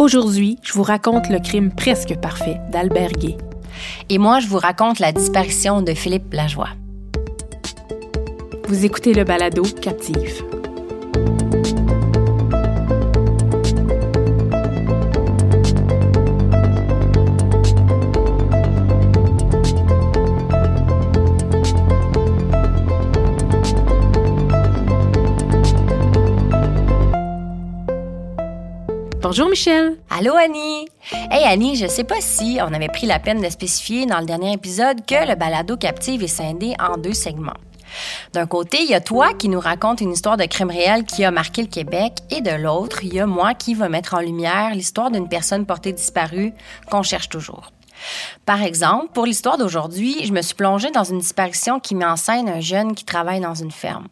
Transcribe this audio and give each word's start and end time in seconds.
Aujourd'hui, 0.00 0.58
je 0.62 0.72
vous 0.72 0.82
raconte 0.82 1.28
le 1.28 1.40
crime 1.40 1.70
presque 1.70 2.16
parfait 2.16 2.58
d'Albert 2.72 3.12
Gay. 3.12 3.36
Et 4.08 4.16
moi, 4.16 4.40
je 4.40 4.46
vous 4.46 4.56
raconte 4.56 4.98
la 4.98 5.12
disparition 5.12 5.82
de 5.82 5.92
Philippe 5.92 6.32
Lajoie. 6.32 6.70
Vous 8.66 8.86
écoutez 8.86 9.12
le 9.12 9.24
balado 9.24 9.62
Captive. 9.82 10.42
Bonjour 29.30 29.48
Michel. 29.48 29.96
Allô 30.10 30.34
Annie. 30.34 30.88
Hey 31.30 31.44
Annie, 31.44 31.76
je 31.76 31.86
sais 31.86 32.02
pas 32.02 32.20
si 32.20 32.58
on 32.60 32.74
avait 32.74 32.88
pris 32.88 33.06
la 33.06 33.20
peine 33.20 33.40
de 33.40 33.48
spécifier 33.48 34.04
dans 34.04 34.18
le 34.18 34.26
dernier 34.26 34.52
épisode 34.54 35.06
que 35.06 35.24
le 35.24 35.36
balado 35.36 35.76
captive 35.76 36.24
est 36.24 36.26
scindé 36.26 36.74
en 36.80 36.96
deux 36.96 37.12
segments. 37.12 37.54
D'un 38.32 38.46
côté, 38.46 38.78
il 38.82 38.90
y 38.90 38.94
a 38.94 39.00
toi 39.00 39.32
qui 39.32 39.48
nous 39.48 39.60
raconte 39.60 40.00
une 40.00 40.10
histoire 40.10 40.36
de 40.36 40.46
crime 40.46 40.70
réel 40.70 41.04
qui 41.04 41.22
a 41.22 41.30
marqué 41.30 41.62
le 41.62 41.68
Québec, 41.68 42.14
et 42.30 42.40
de 42.40 42.50
l'autre, 42.50 43.04
il 43.04 43.14
y 43.14 43.20
a 43.20 43.26
moi 43.26 43.54
qui 43.54 43.74
va 43.74 43.88
mettre 43.88 44.14
en 44.14 44.20
lumière 44.20 44.74
l'histoire 44.74 45.12
d'une 45.12 45.28
personne 45.28 45.64
portée 45.64 45.92
disparue 45.92 46.52
qu'on 46.90 47.04
cherche 47.04 47.28
toujours. 47.28 47.70
Par 48.46 48.62
exemple, 48.62 49.08
pour 49.12 49.26
l'histoire 49.26 49.58
d'aujourd'hui, 49.58 50.24
je 50.24 50.32
me 50.32 50.42
suis 50.42 50.54
plongée 50.54 50.90
dans 50.90 51.04
une 51.04 51.18
disparition 51.18 51.80
qui 51.80 51.94
met 51.94 52.04
en 52.04 52.16
scène 52.16 52.48
un 52.48 52.60
jeune 52.60 52.94
qui 52.94 53.04
travaille 53.04 53.40
dans 53.40 53.54
une 53.54 53.70
ferme. 53.70 54.08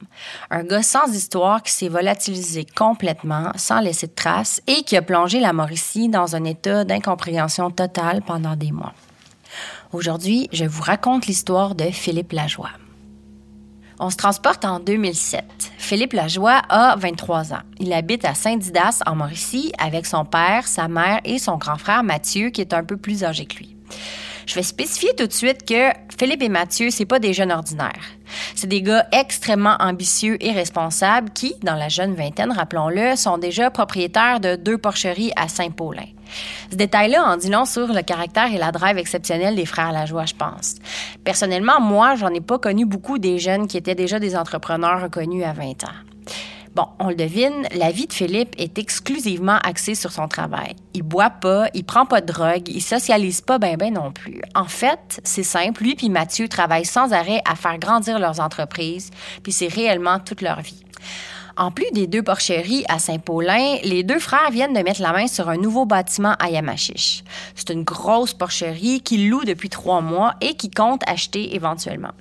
Un 0.50 0.64
gars 0.64 0.82
sans 0.82 1.12
histoire 1.12 1.62
qui 1.62 1.72
s'est 1.72 1.88
volatilisé 1.88 2.64
complètement, 2.64 3.52
sans 3.56 3.80
laisser 3.80 4.06
de 4.06 4.14
traces, 4.14 4.60
et 4.66 4.82
qui 4.82 4.96
a 4.96 5.02
plongé 5.02 5.40
la 5.40 5.52
Mauricie 5.52 6.08
dans 6.08 6.36
un 6.36 6.44
état 6.44 6.84
d'incompréhension 6.84 7.70
totale 7.70 8.22
pendant 8.22 8.56
des 8.56 8.72
mois. 8.72 8.94
Aujourd'hui, 9.92 10.48
je 10.52 10.64
vous 10.64 10.82
raconte 10.82 11.26
l'histoire 11.26 11.74
de 11.74 11.84
Philippe 11.84 12.32
Lajoie. 12.32 12.70
On 14.00 14.10
se 14.10 14.16
transporte 14.16 14.64
en 14.64 14.78
2007. 14.78 15.44
Philippe 15.76 16.12
Lajoie 16.12 16.62
a 16.68 16.94
23 16.96 17.52
ans. 17.52 17.62
Il 17.80 17.92
habite 17.92 18.24
à 18.24 18.34
Saint-Didas, 18.34 19.00
en 19.06 19.16
Mauricie, 19.16 19.72
avec 19.78 20.06
son 20.06 20.24
père, 20.24 20.68
sa 20.68 20.86
mère 20.86 21.20
et 21.24 21.38
son 21.38 21.56
grand 21.56 21.78
frère 21.78 22.04
Mathieu, 22.04 22.50
qui 22.50 22.60
est 22.60 22.74
un 22.74 22.84
peu 22.84 22.96
plus 22.96 23.24
âgé 23.24 23.46
que 23.46 23.56
lui. 23.56 23.77
Je 24.46 24.54
vais 24.54 24.62
spécifier 24.62 25.10
tout 25.14 25.26
de 25.26 25.32
suite 25.32 25.66
que 25.66 25.90
Philippe 26.18 26.42
et 26.42 26.48
Mathieu, 26.48 26.88
c'est 26.90 27.04
pas 27.04 27.18
des 27.18 27.34
jeunes 27.34 27.52
ordinaires. 27.52 28.02
C'est 28.54 28.66
des 28.66 28.80
gars 28.80 29.06
extrêmement 29.12 29.76
ambitieux 29.78 30.42
et 30.42 30.52
responsables 30.52 31.30
qui, 31.30 31.54
dans 31.62 31.74
la 31.74 31.88
jeune 31.88 32.14
vingtaine, 32.14 32.52
rappelons-le, 32.52 33.14
sont 33.16 33.36
déjà 33.36 33.70
propriétaires 33.70 34.40
de 34.40 34.56
deux 34.56 34.78
porcheries 34.78 35.32
à 35.36 35.48
Saint-Paulin. 35.48 36.06
Ce 36.70 36.76
détail-là 36.76 37.24
en 37.24 37.36
dit 37.36 37.50
long 37.50 37.66
sur 37.66 37.92
le 37.92 38.02
caractère 38.02 38.52
et 38.52 38.58
la 38.58 38.72
drive 38.72 38.96
exceptionnelle 38.98 39.54
des 39.54 39.66
frères 39.66 39.92
Lajoie, 39.92 40.26
je 40.26 40.34
pense. 40.34 40.76
Personnellement, 41.24 41.80
moi, 41.80 42.16
j'en 42.16 42.28
ai 42.28 42.40
pas 42.40 42.58
connu 42.58 42.86
beaucoup 42.86 43.18
des 43.18 43.38
jeunes 43.38 43.66
qui 43.66 43.76
étaient 43.76 43.94
déjà 43.94 44.18
des 44.18 44.34
entrepreneurs 44.34 45.02
reconnus 45.02 45.44
à 45.44 45.52
20 45.52 45.84
ans. 45.84 45.96
Bon, 46.78 46.86
on 47.00 47.08
le 47.08 47.16
devine, 47.16 47.66
la 47.74 47.90
vie 47.90 48.06
de 48.06 48.12
Philippe 48.12 48.54
est 48.56 48.78
exclusivement 48.78 49.58
axée 49.64 49.96
sur 49.96 50.12
son 50.12 50.28
travail. 50.28 50.76
Il 50.94 51.02
boit 51.02 51.28
pas, 51.28 51.66
il 51.74 51.82
prend 51.82 52.06
pas 52.06 52.20
de 52.20 52.26
drogue, 52.26 52.68
il 52.68 52.80
socialise 52.80 53.40
pas 53.40 53.58
ben 53.58 53.76
ben 53.76 53.92
non 53.92 54.12
plus. 54.12 54.40
En 54.54 54.66
fait, 54.66 55.20
c'est 55.24 55.42
simple, 55.42 55.82
lui 55.82 55.96
puis 55.96 56.08
Mathieu 56.08 56.46
travaillent 56.46 56.84
sans 56.84 57.12
arrêt 57.12 57.42
à 57.50 57.56
faire 57.56 57.80
grandir 57.80 58.20
leurs 58.20 58.38
entreprises, 58.38 59.10
puis 59.42 59.50
c'est 59.50 59.66
réellement 59.66 60.20
toute 60.20 60.40
leur 60.40 60.60
vie. 60.60 60.84
En 61.58 61.72
plus 61.72 61.90
des 61.90 62.06
deux 62.06 62.22
porcheries 62.22 62.84
à 62.88 63.00
Saint-Paulin, 63.00 63.78
les 63.82 64.04
deux 64.04 64.20
frères 64.20 64.52
viennent 64.52 64.72
de 64.72 64.78
mettre 64.78 65.02
la 65.02 65.12
main 65.12 65.26
sur 65.26 65.48
un 65.48 65.56
nouveau 65.56 65.86
bâtiment 65.86 66.36
à 66.38 66.50
Yamachiche. 66.50 67.24
C'est 67.56 67.70
une 67.70 67.82
grosse 67.82 68.32
porcherie 68.32 69.00
qu'ils 69.00 69.28
louent 69.28 69.44
depuis 69.44 69.68
trois 69.68 70.00
mois 70.00 70.34
et 70.40 70.54
qui 70.54 70.70
compte 70.70 71.02
acheter 71.08 71.56
éventuellement. 71.56 72.12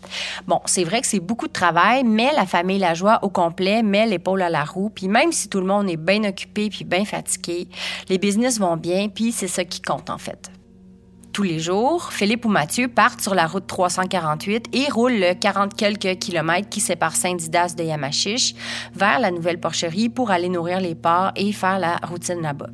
Bon, 0.47 0.59
c'est 0.65 0.83
vrai 0.83 1.01
que 1.01 1.07
c'est 1.07 1.19
beaucoup 1.19 1.47
de 1.47 1.53
travail, 1.53 2.03
mais 2.03 2.31
la 2.35 2.47
famille 2.47 2.79
Lajoie 2.79 3.19
au 3.21 3.29
complet 3.29 3.83
met 3.83 4.07
l'épaule 4.07 4.41
à 4.41 4.49
la 4.49 4.63
roue. 4.63 4.89
Puis 4.89 5.07
même 5.07 5.31
si 5.31 5.49
tout 5.49 5.59
le 5.59 5.67
monde 5.67 5.87
est 5.87 5.97
bien 5.97 6.23
occupé 6.23 6.69
puis 6.71 6.83
bien 6.83 7.05
fatigué, 7.05 7.67
les 8.09 8.17
business 8.17 8.59
vont 8.59 8.75
bien, 8.75 9.07
puis 9.07 9.31
c'est 9.31 9.47
ça 9.47 9.63
qui 9.63 9.83
compte 9.83 10.09
en 10.09 10.17
fait 10.17 10.49
tous 11.37 11.43
les 11.43 11.59
jours, 11.59 12.11
Philippe 12.11 12.45
ou 12.45 12.49
Mathieu 12.49 12.87
partent 12.87 13.21
sur 13.21 13.35
la 13.35 13.45
route 13.45 13.67
348 13.67 14.69
et 14.73 14.91
roulent 14.91 15.19
le 15.19 15.35
40 15.35 15.75
quelques 15.75 16.17
kilomètres 16.17 16.67
qui 16.67 16.79
sépare 16.79 17.15
Saint-Didas 17.15 17.75
de 17.77 17.83
Yamachiche 17.83 18.55
vers 18.95 19.19
la 19.19 19.29
nouvelle 19.29 19.59
porcherie 19.59 20.09
pour 20.09 20.31
aller 20.31 20.49
nourrir 20.49 20.79
les 20.79 20.95
porcs 20.95 21.33
et 21.35 21.51
faire 21.51 21.77
la 21.77 21.97
routine 21.97 22.41
là-bas. 22.41 22.71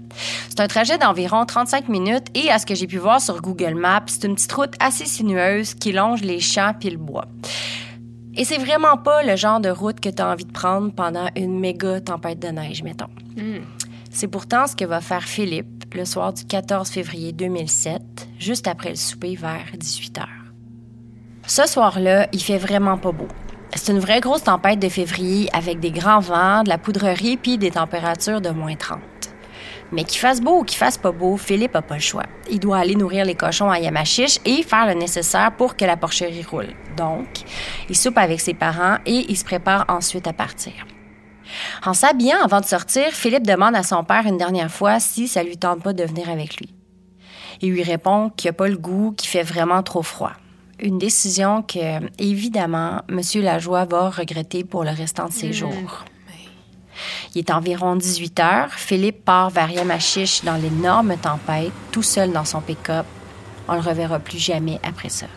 C'est 0.47 0.61
un 0.61 0.67
trajet 0.67 0.97
d'environ 0.97 1.45
35 1.45 1.89
minutes 1.89 2.27
et 2.35 2.49
à 2.51 2.57
ce 2.57 2.65
que 2.65 2.73
j'ai 2.73 2.87
pu 2.87 2.99
voir 2.99 3.19
sur 3.19 3.41
Google 3.41 3.73
Maps, 3.73 4.05
c'est 4.07 4.23
une 4.23 4.35
petite 4.35 4.53
route 4.53 4.75
assez 4.79 5.07
sinueuse 5.07 5.73
qui 5.73 5.91
longe 5.91 6.21
les 6.21 6.39
champs 6.39 6.71
puis 6.79 6.89
le 6.89 6.97
bois. 6.97 7.25
Et 8.33 8.45
c'est 8.45 8.59
vraiment 8.59 8.95
pas 8.95 9.23
le 9.23 9.35
genre 9.35 9.59
de 9.59 9.71
route 9.71 9.99
que 9.99 10.07
tu 10.07 10.21
as 10.21 10.29
envie 10.29 10.45
de 10.45 10.53
prendre 10.53 10.93
pendant 10.93 11.27
une 11.35 11.59
méga 11.59 11.99
tempête 11.99 12.39
de 12.39 12.47
neige, 12.47 12.81
mettons. 12.81 13.09
C'est 14.09 14.27
pourtant 14.27 14.67
ce 14.67 14.75
que 14.75 14.85
va 14.85 15.01
faire 15.01 15.23
Philippe 15.23 15.82
le 15.93 16.05
soir 16.05 16.33
du 16.33 16.45
14 16.45 16.89
février 16.89 17.31
2007, 17.31 18.01
juste 18.39 18.67
après 18.67 18.89
le 18.89 18.95
souper 18.95 19.35
vers 19.35 19.65
18 19.77 20.19
h. 20.19 20.25
Ce 21.45 21.67
soir-là, 21.67 22.27
il 22.31 22.41
fait 22.41 22.57
vraiment 22.57 22.97
pas 22.97 23.11
beau. 23.11 23.27
C'est 23.75 23.91
une 23.91 23.99
vraie 23.99 24.19
grosse 24.19 24.43
tempête 24.43 24.79
de 24.79 24.89
février 24.89 25.49
avec 25.53 25.79
des 25.79 25.91
grands 25.91 26.19
vents, 26.19 26.63
de 26.63 26.69
la 26.69 26.77
poudrerie 26.77 27.37
puis 27.37 27.57
des 27.57 27.71
températures 27.71 28.41
de 28.41 28.49
moins 28.49 28.75
30. 28.75 28.99
Mais 29.91 30.03
qu'il 30.03 30.19
fasse 30.19 30.41
beau 30.41 30.59
ou 30.59 30.63
qu'il 30.63 30.77
fasse 30.77 30.97
pas 30.97 31.11
beau, 31.11 31.37
Philippe 31.37 31.75
a 31.75 31.81
pas 31.81 31.95
le 31.95 32.01
choix. 32.01 32.25
Il 32.49 32.59
doit 32.59 32.77
aller 32.77 32.95
nourrir 32.95 33.25
les 33.25 33.35
cochons 33.35 33.69
à 33.69 33.79
Yamachiche 33.79 34.39
et 34.45 34.63
faire 34.63 34.87
le 34.87 34.93
nécessaire 34.93 35.51
pour 35.55 35.75
que 35.75 35.85
la 35.85 35.97
porcherie 35.97 36.43
roule. 36.43 36.69
Donc, 36.97 37.27
il 37.89 37.95
soupe 37.95 38.17
avec 38.17 38.39
ses 38.39 38.53
parents 38.53 38.97
et 39.05 39.25
il 39.29 39.37
se 39.37 39.45
prépare 39.45 39.85
ensuite 39.89 40.27
à 40.27 40.33
partir. 40.33 40.73
En 41.85 41.93
s'habillant 41.93 42.43
avant 42.43 42.61
de 42.61 42.65
sortir, 42.65 43.11
Philippe 43.11 43.45
demande 43.47 43.75
à 43.75 43.83
son 43.83 44.03
père 44.03 44.25
une 44.25 44.37
dernière 44.37 44.71
fois 44.71 44.99
si 44.99 45.27
ça 45.27 45.43
lui 45.43 45.57
tente 45.57 45.81
pas 45.83 45.93
de 45.93 46.03
venir 46.03 46.29
avec 46.29 46.57
lui. 46.57 46.73
Il 47.61 47.71
lui 47.71 47.83
répond 47.83 48.29
qu'il 48.35 48.49
n'a 48.49 48.53
pas 48.53 48.67
le 48.67 48.77
goût, 48.77 49.13
qu'il 49.15 49.29
fait 49.29 49.43
vraiment 49.43 49.83
trop 49.83 50.01
froid. 50.03 50.33
Une 50.79 50.97
décision 50.97 51.61
que, 51.61 51.99
évidemment, 52.19 53.01
M. 53.09 53.21
Lajoie 53.35 53.85
va 53.85 54.09
regretter 54.09 54.63
pour 54.63 54.83
le 54.83 54.89
restant 54.89 55.27
de 55.27 55.33
ses 55.33 55.49
Mmh. 55.49 55.53
jours. 55.53 56.05
Il 57.35 57.39
est 57.39 57.51
environ 57.51 57.95
18 57.95 58.39
heures. 58.39 58.71
Philippe 58.71 59.25
part 59.25 59.49
vers 59.49 59.69
Yamachiche 59.71 60.43
dans 60.43 60.55
l'énorme 60.55 61.15
tempête, 61.17 61.71
tout 61.91 62.03
seul 62.03 62.31
dans 62.31 62.45
son 62.45 62.61
pick-up. 62.61 63.05
On 63.67 63.75
le 63.75 63.79
reverra 63.81 64.19
plus 64.19 64.37
jamais 64.37 64.79
après 64.83 65.09
ça. 65.09 65.27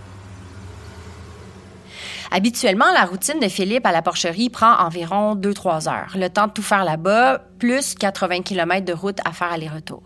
Habituellement, 2.30 2.90
la 2.92 3.04
routine 3.04 3.40
de 3.40 3.48
Philippe 3.48 3.86
à 3.86 3.92
la 3.92 4.02
porcherie 4.02 4.50
prend 4.50 4.74
environ 4.78 5.34
2-3 5.34 5.88
heures, 5.88 6.16
le 6.16 6.28
temps 6.28 6.46
de 6.46 6.52
tout 6.52 6.62
faire 6.62 6.84
là-bas, 6.84 7.40
plus 7.58 7.94
80 7.94 8.42
km 8.42 8.84
de 8.84 8.92
route 8.92 9.18
à 9.24 9.32
faire 9.32 9.52
aller-retour. 9.52 10.02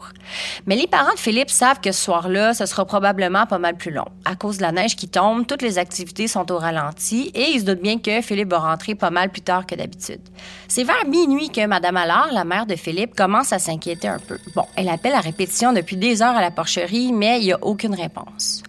Mais 0.67 0.77
les 0.77 0.87
parents 0.87 1.13
de 1.13 1.19
Philippe 1.19 1.51
savent 1.51 1.81
que 1.81 1.93
ce 1.93 2.05
soir-là, 2.05 2.55
ce 2.55 2.67
sera 2.67 2.85
probablement 2.85 3.47
pas 3.47 3.59
mal 3.59 3.77
plus 3.77 3.91
long. 3.91 4.05
À 4.25 4.37
cause 4.37 4.59
de 4.59 4.63
la 4.63 4.73
neige 4.73 4.97
qui 4.97 5.09
tombe, 5.09 5.47
toutes 5.47 5.63
les 5.63 5.79
activités 5.79 6.29
sont 6.29 6.51
au 6.53 6.59
ralenti 6.59 7.31
et 7.35 7.51
ils 7.51 7.61
se 7.61 7.65
doutent 7.65 7.83
bien 7.83 7.99
que 7.99 8.21
Philippe 8.21 8.51
va 8.51 8.59
rentrer 8.59 8.95
pas 8.95 9.11
mal 9.11 9.31
plus 9.31 9.43
tard 9.43 9.67
que 9.67 9.75
d'habitude. 9.75 10.21
C'est 10.69 10.85
vers 10.85 11.07
minuit 11.07 11.51
que 11.51 11.67
Madame 11.67 11.97
Allard, 11.97 12.29
la 12.33 12.45
mère 12.45 12.67
de 12.67 12.77
Philippe, 12.77 13.15
commence 13.15 13.53
à 13.53 13.59
s'inquiéter 13.59 14.09
un 14.09 14.19
peu. 14.19 14.39
Bon, 14.55 14.67
elle 14.77 14.89
appelle 14.89 15.15
à 15.15 15.21
répétition 15.21 15.73
depuis 15.73 15.97
des 15.97 16.23
heures 16.23 16.37
à 16.37 16.41
la 16.41 16.51
porcherie, 16.51 17.13
mais 17.13 17.41
il 17.41 17.47
n'y 17.47 17.53
a 17.53 17.59
aucune 17.63 17.95
réponse. 17.95 18.63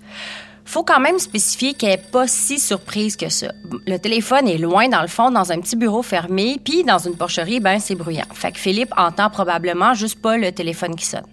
Faut 0.72 0.84
quand 0.84 1.02
même 1.02 1.20
spécifier 1.20 1.74
qu'elle 1.74 1.90
n'est 1.90 1.98
pas 1.98 2.28
si 2.28 2.58
surprise 2.58 3.18
que 3.18 3.28
ça. 3.28 3.52
Le 3.86 3.98
téléphone 3.98 4.48
est 4.48 4.58
loin 4.58 4.88
dans 4.88 5.02
le 5.02 5.10
fond, 5.10 5.30
dans 5.30 5.52
un 5.52 5.60
petit 5.60 5.76
bureau 5.76 6.02
fermé, 6.02 6.62
puis 6.64 6.86
dans 6.86 6.98
une 6.98 7.18
porcherie, 7.18 7.60
ben 7.60 7.78
c'est 7.80 7.96
bruyant. 7.96 8.24
Fait 8.34 8.54
que 8.54 8.58
Philippe 8.58 8.94
entend 8.96 9.30
probablement 9.30 9.94
juste 9.96 10.22
pas 10.22 10.38
le 10.38 10.50
téléphone 10.54 10.96
qui 10.96 11.06
sonne. 11.06 11.26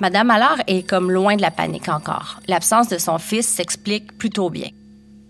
Madame 0.00 0.30
Allard 0.30 0.56
est 0.66 0.88
comme 0.88 1.10
loin 1.10 1.36
de 1.36 1.42
la 1.42 1.50
panique 1.50 1.90
encore. 1.90 2.40
L'absence 2.48 2.88
de 2.88 2.96
son 2.96 3.18
fils 3.18 3.46
s'explique 3.46 4.16
plutôt 4.16 4.48
bien. 4.48 4.70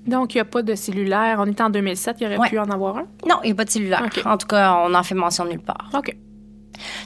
Donc, 0.07 0.35
il 0.35 0.37
n'y 0.37 0.43
a 0.43 0.45
pas 0.45 0.63
de 0.63 0.77
cellulaire. 0.77 1.39
On 1.41 1.47
est 1.47 1.61
en 1.61 1.71
2007, 1.71 2.19
il 2.21 2.23
y 2.23 2.27
aurait 2.29 2.37
Ouais. 2.39 2.49
pu 2.51 2.59
en 2.61 2.71
avoir 2.71 2.99
un? 2.99 3.07
Non, 3.29 3.39
il 3.43 3.47
n'y 3.47 3.53
a 3.53 3.55
pas 3.57 3.65
de 3.65 3.71
cellulaire. 3.71 4.09
En 4.27 4.37
tout 4.39 4.47
cas, 4.47 4.75
on 4.85 4.91
n'en 4.91 5.03
fait 5.03 5.17
mention 5.17 5.45
nulle 5.45 5.59
part. 5.61 5.91
OK. 5.93 6.15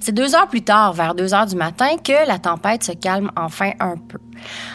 C'est 0.09 0.15
deux 0.15 0.35
heures 0.35 0.49
plus 0.49 0.63
tard, 0.63 0.95
vers 0.95 1.15
deux 1.15 1.35
heures 1.35 1.45
du 1.45 1.55
matin, 1.55 1.99
que 2.03 2.27
la 2.27 2.39
tempête 2.39 2.83
se 2.83 2.93
calme 2.93 3.31
enfin 3.37 3.73
un 3.79 3.99
peu. 3.99 4.17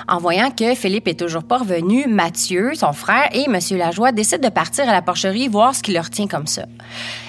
En 0.08 0.20
voyant 0.20 0.52
que 0.52 0.76
Philippe 0.76 1.08
est 1.08 1.20
toujours 1.20 1.42
pas 1.42 1.58
revenu, 1.58 2.06
Mathieu, 2.08 2.76
son 2.76 2.94
frère 2.94 3.30
et 3.34 3.46
M. 3.46 3.58
Lajoie 3.76 4.12
décident 4.12 4.48
de 4.48 4.54
partir 4.54 4.88
à 4.88 4.92
la 4.92 5.02
porcherie 5.02 5.48
voir 5.48 5.74
ce 5.74 5.82
qui 5.82 5.92
leur 5.92 6.12
tient 6.12 6.28
comme 6.28 6.46
ça. 6.46 6.66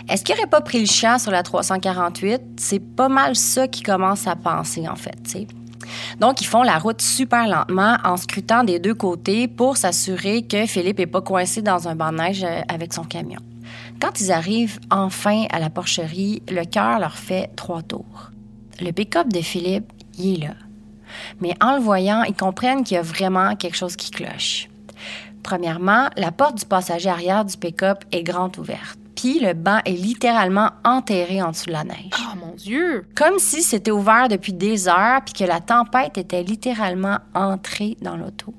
Est-ce 0.06 0.22
qu'il 0.22 0.34
n'aurait 0.34 0.50
pas 0.50 0.60
pris 0.60 0.80
le 0.80 0.86
champ 0.86 1.18
sur 1.18 1.30
la 1.30 1.42
348? 1.42 2.42
C'est 2.58 2.78
pas 2.78 3.08
mal 3.08 3.36
ça 3.36 3.68
qu'ils 3.68 3.86
commencent 3.86 4.26
à 4.26 4.36
penser, 4.36 4.86
en 4.86 4.96
fait. 4.96 5.38
Donc, 6.20 6.42
ils 6.42 6.46
font 6.46 6.62
la 6.62 6.76
route 6.76 7.00
super 7.00 7.48
lentement 7.48 7.96
en 8.04 8.18
scrutant 8.18 8.64
des 8.64 8.80
deux 8.80 8.94
côtés 8.94 9.48
pour 9.48 9.78
s'assurer 9.78 10.42
que 10.42 10.66
Philippe 10.66 10.98
n'est 10.98 11.06
pas 11.06 11.22
coincé 11.22 11.62
dans 11.62 11.88
un 11.88 11.94
banc 11.94 12.12
de 12.12 12.18
neige 12.18 12.44
euh, 12.44 12.60
avec 12.68 12.92
son 12.92 13.04
camion. 13.04 13.40
Quand 14.00 14.20
ils 14.20 14.32
arrivent 14.32 14.80
enfin 14.90 15.46
à 15.50 15.58
la 15.58 15.70
porcherie, 15.70 16.42
le 16.50 16.64
cœur 16.64 16.98
leur 16.98 17.16
fait 17.16 17.50
trois 17.56 17.82
tours. 17.82 18.30
Le 18.80 18.90
pick-up 18.90 19.32
de 19.32 19.40
Philippe, 19.40 19.92
il 20.18 20.42
est 20.42 20.46
là. 20.48 20.54
Mais 21.40 21.54
en 21.60 21.76
le 21.76 21.80
voyant, 21.80 22.22
ils 22.24 22.34
comprennent 22.34 22.84
qu'il 22.84 22.96
y 22.96 22.98
a 22.98 23.02
vraiment 23.02 23.54
quelque 23.56 23.76
chose 23.76 23.96
qui 23.96 24.10
cloche. 24.10 24.68
Premièrement, 25.42 26.08
la 26.16 26.32
porte 26.32 26.58
du 26.58 26.64
passager 26.64 27.08
arrière 27.08 27.44
du 27.44 27.56
pick-up 27.56 28.04
est 28.12 28.22
grande 28.22 28.58
ouverte. 28.58 28.98
Puis 29.14 29.38
le 29.38 29.52
banc 29.52 29.78
est 29.84 29.92
littéralement 29.92 30.70
enterré 30.84 31.40
en 31.40 31.52
dessous 31.52 31.66
de 31.66 31.72
la 31.72 31.84
neige. 31.84 32.10
Oh 32.18 32.36
mon 32.36 32.54
Dieu! 32.54 33.06
Comme 33.14 33.38
si 33.38 33.62
c'était 33.62 33.90
ouvert 33.90 34.28
depuis 34.28 34.52
des 34.52 34.88
heures 34.88 35.22
puis 35.24 35.34
que 35.34 35.44
la 35.44 35.60
tempête 35.60 36.18
était 36.18 36.42
littéralement 36.42 37.18
entrée 37.34 37.96
dans 38.02 38.16
l'auto. 38.16 38.52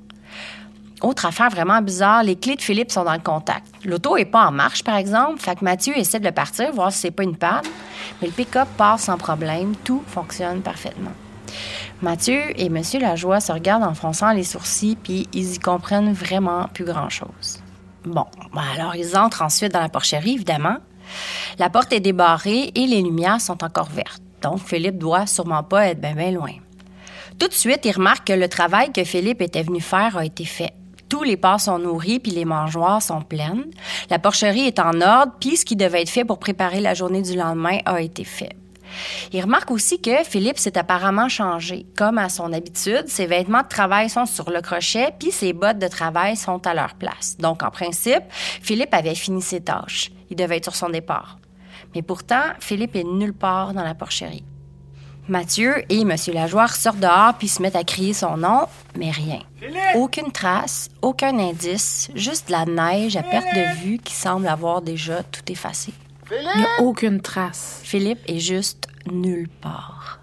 Autre 1.02 1.26
affaire 1.26 1.50
vraiment 1.50 1.82
bizarre, 1.82 2.24
les 2.24 2.36
clés 2.36 2.56
de 2.56 2.62
Philippe 2.62 2.92
sont 2.92 3.04
dans 3.04 3.14
le 3.14 3.20
contact. 3.20 3.68
L'auto 3.84 4.18
est 4.18 4.26
pas 4.26 4.48
en 4.48 4.52
marche, 4.52 4.84
par 4.84 4.96
exemple, 4.96 5.40
fait 5.40 5.56
que 5.56 5.64
Mathieu 5.64 5.98
essaie 5.98 6.20
de 6.20 6.26
le 6.26 6.32
partir, 6.32 6.72
voir 6.72 6.92
si 6.92 7.00
c'est 7.00 7.12
pas 7.12 7.24
une 7.24 7.36
panne, 7.36 7.66
mais 8.22 8.28
le 8.28 8.34
pick-up 8.34 8.68
part 8.78 9.00
sans 9.00 9.18
problème, 9.18 9.76
tout 9.84 10.04
fonctionne 10.08 10.62
parfaitement. 10.62 11.12
Mathieu 12.02 12.42
et 12.60 12.68
M. 12.68 12.82
Lajoie 13.00 13.40
se 13.40 13.52
regardent 13.52 13.84
en 13.84 13.94
fronçant 13.94 14.32
les 14.32 14.44
sourcils, 14.44 14.96
puis 14.96 15.28
ils 15.34 15.56
y 15.56 15.60
comprennent 15.60 16.14
vraiment 16.14 16.68
plus 16.74 16.86
grand-chose. 16.86 17.62
Bon, 18.06 18.26
ben 18.54 18.64
alors 18.76 18.96
ils 18.96 19.18
entrent 19.18 19.42
ensuite 19.42 19.74
dans 19.74 19.82
la 19.82 19.90
porcherie, 19.90 20.34
évidemment. 20.34 20.78
La 21.60 21.70
porte 21.70 21.94
est 21.94 22.00
débarrée 22.00 22.72
et 22.76 22.88
les 22.88 23.02
lumières 23.02 23.42
sont 23.42 23.64
encore 23.64 23.90
vertes. 23.90 24.22
Donc, 24.42 24.60
Philippe 24.60 24.98
doit 24.98 25.26
sûrement 25.26 25.64
pas 25.64 25.88
être 25.88 26.00
bien 26.00 26.14
bien 26.14 26.32
loin. 26.32 26.52
Tout 27.40 27.48
de 27.48 27.54
suite, 27.54 27.82
il 27.84 27.92
remarque 27.92 28.28
que 28.28 28.34
le 28.34 28.48
travail 28.48 28.92
que 28.92 29.04
Philippe 29.04 29.42
était 29.42 29.64
venu 29.64 29.82
faire 29.82 30.18
a 30.18 30.26
été 30.26 30.46
fait. 30.46 30.74
Tous 31.10 31.24
les 31.24 31.38
pas 31.38 31.60
sont 31.60 31.80
nourris 31.80 32.20
puis 32.20 32.32
les 32.32 32.46
mangeoires 32.46 33.02
sont 33.02 33.22
pleines. 33.22 33.66
La 34.10 34.20
porcherie 34.20 34.68
est 34.68 34.80
en 34.80 35.02
ordre 35.02 35.34
puis 35.40 35.58
ce 35.58 35.66
qui 35.66 35.76
devait 35.76 36.02
être 36.02 36.10
fait 36.10 36.26
pour 36.26 36.40
préparer 36.40 36.82
la 36.82 36.94
journée 36.94 37.22
du 37.22 37.36
lendemain 37.36 37.80
a 37.86 38.02
été 38.02 38.24
fait. 38.24 38.56
Il 39.32 39.42
remarque 39.42 39.72
aussi 39.72 40.00
que 40.00 40.24
Philippe 40.24 40.58
s'est 40.58 40.78
apparemment 40.78 41.30
changé. 41.30 41.86
Comme 41.96 42.18
à 42.18 42.30
son 42.30 42.54
habitude, 42.54 43.08
ses 43.08 43.26
vêtements 43.26 43.64
de 43.64 43.68
travail 43.68 44.10
sont 44.10 44.26
sur 44.26 44.50
le 44.50 44.62
crochet, 44.62 45.10
puis 45.20 45.32
ses 45.32 45.54
bottes 45.54 45.80
de 45.80 45.88
travail 45.88 46.38
sont 46.38 46.66
à 46.68 46.74
leur 46.74 46.94
place. 46.96 47.36
Donc, 47.38 47.64
en 47.64 47.72
principe, 47.72 48.24
Philippe 48.32 48.94
avait 48.94 49.16
fini 49.16 49.42
ses 49.42 49.62
tâches. 49.62 50.12
Il 50.30 50.36
devait 50.36 50.58
être 50.58 50.66
sur 50.66 50.76
son 50.76 50.90
départ. 50.90 51.38
Mais 51.94 52.02
pourtant, 52.02 52.44
Philippe 52.60 52.96
est 52.96 53.04
nulle 53.04 53.34
part 53.34 53.74
dans 53.74 53.84
la 53.84 53.96
porcherie. 53.96 54.44
Mathieu 55.28 55.84
et 55.90 56.02
M. 56.02 56.16
Lajoie 56.34 56.68
sortent 56.68 57.00
dehors 57.00 57.34
puis 57.38 57.48
se 57.48 57.62
mettent 57.62 57.76
à 57.76 57.84
crier 57.84 58.14
son 58.14 58.38
nom, 58.38 58.68
mais 58.96 59.10
rien. 59.10 59.40
Aucune 59.96 60.32
trace, 60.32 60.90
aucun 61.02 61.40
indice, 61.40 62.12
juste 62.14 62.48
de 62.48 62.52
la 62.52 62.66
neige 62.66 63.18
à 63.18 63.24
perte 63.24 63.56
de 63.56 63.76
vue 63.80 63.98
qui 63.98 64.14
semble 64.14 64.48
avoir 64.48 64.84
déjà 64.84 65.24
tout 65.24 65.52
effacé. 65.52 65.94
Il 66.32 66.60
n'y 66.60 66.66
a 66.66 66.84
aucune 66.84 67.22
trace. 67.22 67.80
Philippe 67.84 68.20
est 68.28 68.40
juste 68.40 68.88
nulle 69.12 69.50
part. 69.50 70.20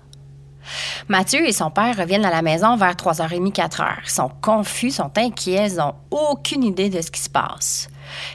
Mathieu 1.08 1.46
et 1.46 1.52
son 1.52 1.70
père 1.70 1.96
reviennent 1.96 2.24
à 2.24 2.30
la 2.30 2.42
maison 2.42 2.76
vers 2.76 2.94
3h30, 2.94 3.52
4h. 3.52 3.96
Ils 4.04 4.10
sont 4.10 4.30
confus, 4.40 4.90
sont 4.92 5.10
inquiets, 5.16 5.68
ils 5.70 5.76
n'ont 5.76 5.94
aucune 6.10 6.62
idée 6.62 6.90
de 6.90 7.00
ce 7.00 7.10
qui 7.10 7.20
se 7.20 7.30
passe. 7.30 7.88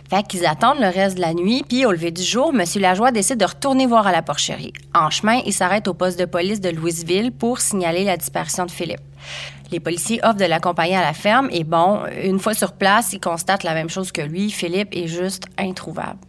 Fait 0.10 0.26
qu'ils 0.26 0.46
attendent 0.46 0.80
le 0.80 0.88
reste 0.88 1.18
de 1.18 1.22
la 1.22 1.34
nuit, 1.34 1.64
puis 1.68 1.86
au 1.86 1.92
lever 1.92 2.12
du 2.12 2.24
jour, 2.24 2.54
M. 2.54 2.64
Lajoie 2.82 3.12
décide 3.12 3.40
de 3.40 3.46
retourner 3.46 3.86
voir 3.86 4.08
à 4.08 4.12
la 4.12 4.22
porcherie. 4.22 4.74
En 4.94 5.10
chemin, 5.10 5.42
il 5.46 5.54
s'arrête 5.54 5.88
au 5.88 5.94
poste 5.94 6.20
de 6.20 6.26
police 6.26 6.62
de 6.62 6.70
Louisville 6.70 7.32
pour 7.32 7.60
signaler 7.60 8.04
la 8.04 8.18
disparition 8.18 8.66
de 8.66 8.72
Philippe. 8.72 9.02
Les 9.72 9.80
policiers 9.80 10.20
offrent 10.24 10.38
de 10.38 10.46
l'accompagner 10.46 10.96
à 10.96 11.02
la 11.02 11.14
ferme 11.14 11.50
et 11.52 11.64
bon, 11.64 12.02
une 12.24 12.40
fois 12.40 12.54
sur 12.54 12.74
place, 12.74 13.12
ils 13.14 13.20
constatent 13.20 13.64
la 13.64 13.74
même 13.74 13.90
chose 13.90 14.12
que 14.12 14.22
lui. 14.22 14.50
Philippe 14.50 14.90
est 14.96 15.08
juste 15.08 15.46
introuvable. 15.58 16.20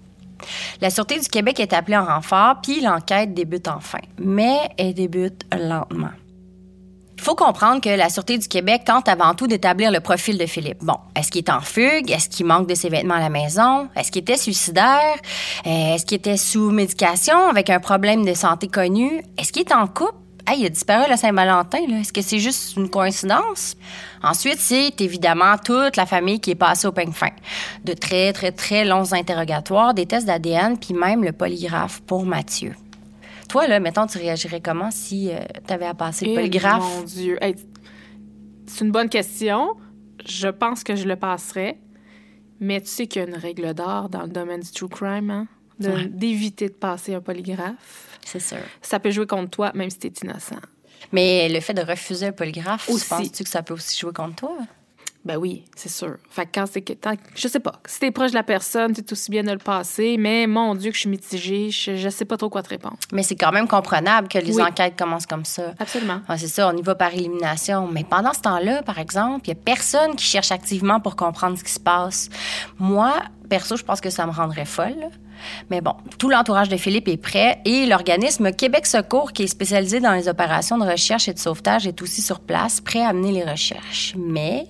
La 0.81 0.91
Sûreté 0.91 1.19
du 1.19 1.29
Québec 1.29 1.61
est 1.61 1.73
appelée 1.73 1.97
en 1.97 2.05
renfort, 2.05 2.57
puis 2.63 2.81
l'enquête 2.81 3.35
débute 3.35 3.69
enfin. 3.69 3.99
Mais 4.19 4.59
elle 4.77 4.95
débute 4.95 5.45
lentement. 5.53 6.11
Il 7.19 7.25
faut 7.25 7.35
comprendre 7.35 7.81
que 7.81 7.89
la 7.89 8.09
Sûreté 8.11 8.39
du 8.39 8.47
Québec 8.47 8.83
tente 8.87 9.09
avant 9.09 9.35
tout 9.35 9.49
d'établir 9.49 9.91
le 9.91 9.99
profil 9.99 10.39
de 10.39 10.47
Philippe. 10.47 10.79
Bon, 10.83 10.95
est-ce 11.17 11.33
qu'il 11.33 11.41
est 11.41 11.51
en 11.51 11.61
fugue? 11.61 12.13
Est-ce 12.13 12.29
qu'il 12.29 12.47
manque 12.47 12.69
de 12.69 12.77
ses 12.77 12.89
vêtements 12.89 13.15
à 13.17 13.21
la 13.21 13.29
maison? 13.29 13.89
Est-ce 13.97 14.13
qu'il 14.13 14.23
était 14.23 14.37
suicidaire? 14.37 15.17
Euh, 15.67 15.95
Est-ce 15.95 16.07
qu'il 16.07 16.17
était 16.17 16.37
sous 16.37 16.71
médication 16.71 17.49
avec 17.49 17.71
un 17.71 17.81
problème 17.81 18.25
de 18.25 18.35
santé 18.35 18.69
connu? 18.69 19.21
Est-ce 19.37 19.53
qu'il 19.53 19.63
est 19.63 19.73
en 19.73 19.89
couple? 19.89 20.15
Hey, 20.47 20.61
il 20.61 20.67
a 20.67 20.69
disparu 20.69 21.11
le 21.11 21.17
Saint-Valentin. 21.17 21.79
Est-ce 22.01 22.13
que 22.13 22.23
c'est 22.23 22.39
juste 22.39 22.77
une 22.77 22.89
coïncidence? 22.89 23.75
Ensuite, 24.23 24.61
c'est 24.61 24.99
évidemment 25.01 25.57
toute 25.63 25.97
la 25.97 26.07
famille 26.07 26.41
qui 26.41 26.53
est 26.53 26.55
passée 26.55 26.87
au 26.87 26.93
peigne 26.93 27.13
fin. 27.13 27.31
De 27.85 27.95
très, 27.95 28.33
très, 28.33 28.53
très 28.53 28.85
longs 28.85 29.13
interrogatoires, 29.13 29.93
des 29.93 30.07
tests 30.07 30.27
d'ADN, 30.27 30.79
puis 30.79 30.95
même 30.95 31.25
le 31.25 31.33
polygraphe 31.33 32.01
pour 32.07 32.25
Mathieu. 32.25 32.75
Toi, 33.49 33.67
là, 33.67 33.81
mettons, 33.81 34.07
tu 34.07 34.19
réagirais 34.19 34.61
comment 34.61 34.91
si 34.91 35.31
tu 35.67 35.73
avais 35.73 35.87
à 35.87 35.95
passer 35.95 36.27
le 36.27 36.31
Eh, 36.33 36.35
polygraphe? 36.35 36.83
Mon 36.83 37.03
Dieu. 37.03 37.39
Hey, 37.43 37.55
c'est 38.67 38.85
une 38.85 38.91
bonne 38.93 39.09
question. 39.09 39.77
Je 40.27 40.49
pense 40.49 40.85
que 40.85 40.95
je 40.97 41.07
le 41.09 41.17
passerais. 41.17 41.79
Mais 42.61 42.81
tu 42.81 42.89
sais 42.89 43.07
qu'il 43.07 43.23
y 43.23 43.25
a 43.25 43.29
une 43.29 43.37
règle 43.37 43.73
d'or 43.73 44.09
dans 44.09 44.23
le 44.23 44.29
domaine 44.29 44.61
du 44.61 44.71
true 44.73 44.89
crime, 44.89 45.31
hein? 45.31 45.47
De- 45.79 45.89
Ouais. 45.91 46.07
D'éviter 46.07 46.69
de 46.69 46.75
passer 46.75 47.15
un 47.15 47.21
polygraphe. 47.21 48.19
C'est 48.25 48.41
sûr. 48.41 48.59
Ça 48.83 48.99
peut 48.99 49.13
jouer 49.13 49.27
contre 49.29 49.51
toi, 49.51 49.71
même 49.75 49.91
si 49.91 49.99
t'es 49.99 50.09
innocent. 50.25 50.57
Mais 51.13 51.49
le 51.49 51.61
fait 51.61 51.73
de 51.73 51.83
refuser 51.83 52.27
un 52.27 52.33
polygraphe, 52.33 52.89
Aussi. 52.91 53.09
penses-tu 53.09 53.45
que 53.45 53.49
ça 53.49 53.63
peut 53.63 53.75
aussi 53.75 53.97
jouer 53.99 54.13
contre 54.13 54.35
toi? 54.35 54.59
Ben 55.29 55.37
oui, 55.37 55.67
c'est 55.77 55.91
sûr. 55.91 56.17
Fait 56.31 56.47
que 56.47 56.53
quand 56.55 56.65
c'est 56.67 56.81
que. 56.81 56.95
je 57.35 57.49
sais 57.49 57.61
pas. 57.61 57.81
Si 57.85 58.01
t'es 58.01 58.11
proche 58.11 58.31
de 58.31 58.37
la 58.37 58.43
personne, 58.43 58.95
c'est 58.95 59.13
aussi 59.13 59.31
bien 59.31 59.43
de 59.45 59.51
le 59.53 59.59
passer. 59.59 60.17
Mais 60.19 60.47
mon 60.47 60.75
Dieu, 60.75 60.91
que 60.91 60.95
je 60.97 61.01
suis 61.01 61.11
mitigée. 61.11 61.69
Je, 61.71 61.97
je 61.97 62.09
sais 62.09 62.25
pas 62.25 62.39
trop 62.39 62.49
quoi 62.49 62.63
te 62.63 62.71
répondre. 62.71 62.97
Mais 63.13 63.23
c'est 63.23 63.37
quand 63.37 63.53
même 63.53 63.69
comprenable 63.69 64.29
que 64.29 64.39
les 64.39 64.57
Oui. 64.57 64.63
enquêtes 64.63 64.99
commencent 64.99 65.27
comme 65.27 65.45
ça. 65.45 65.75
Absolument. 65.79 66.23
C'est 66.39 66.49
ça, 66.49 66.71
on 66.73 66.77
y 66.79 66.81
va 66.81 66.95
par 66.95 67.13
élimination. 67.13 67.87
Mais 67.93 68.05
pendant 68.05 68.33
ce 68.33 68.41
temps-là, 68.41 68.83
par 68.83 68.99
exemple, 68.99 69.43
il 69.49 69.53
n'y 69.53 69.61
a 69.61 69.63
personne 69.63 70.17
qui 70.17 70.25
cherche 70.25 70.51
activement 70.51 70.99
pour 70.99 71.15
comprendre 71.15 71.59
ce 71.59 71.65
qui 71.65 71.73
se 71.73 71.81
passe. 71.81 72.31
Moi, 72.79 73.13
perso, 73.49 73.77
je 73.77 73.85
pense 73.85 74.01
que 74.01 74.11
ça 74.11 74.27
me 74.27 74.33
rendrait 74.33 74.65
folle. 74.65 75.11
Mais 75.71 75.81
bon, 75.81 75.95
tout 76.19 76.31
l'entourage 76.31 76.69
de 76.69 76.77
Philippe 76.77 77.09
est 77.09 77.17
prêt 77.17 77.61
et 77.65 77.87
l'organisme 77.87 78.53
Québec 78.53 78.87
Secours, 78.87 79.33
qui 79.33 79.45
est 79.45 79.49
spécialisé 79.49 80.01
dans 80.01 80.13
les 80.13 80.29
opérations 80.29 80.79
de 80.79 80.85
recherche 80.85 81.29
et 81.29 81.33
de 81.33 81.39
sauvetage, 81.39 81.87
est 81.87 82.03
aussi 82.03 82.23
sur 82.23 82.41
place, 82.41 82.81
prêt 82.81 83.05
à 83.05 83.13
mener 83.13 83.33
les 83.33 83.45
recherches. 83.45 84.15
Mais 84.17 84.67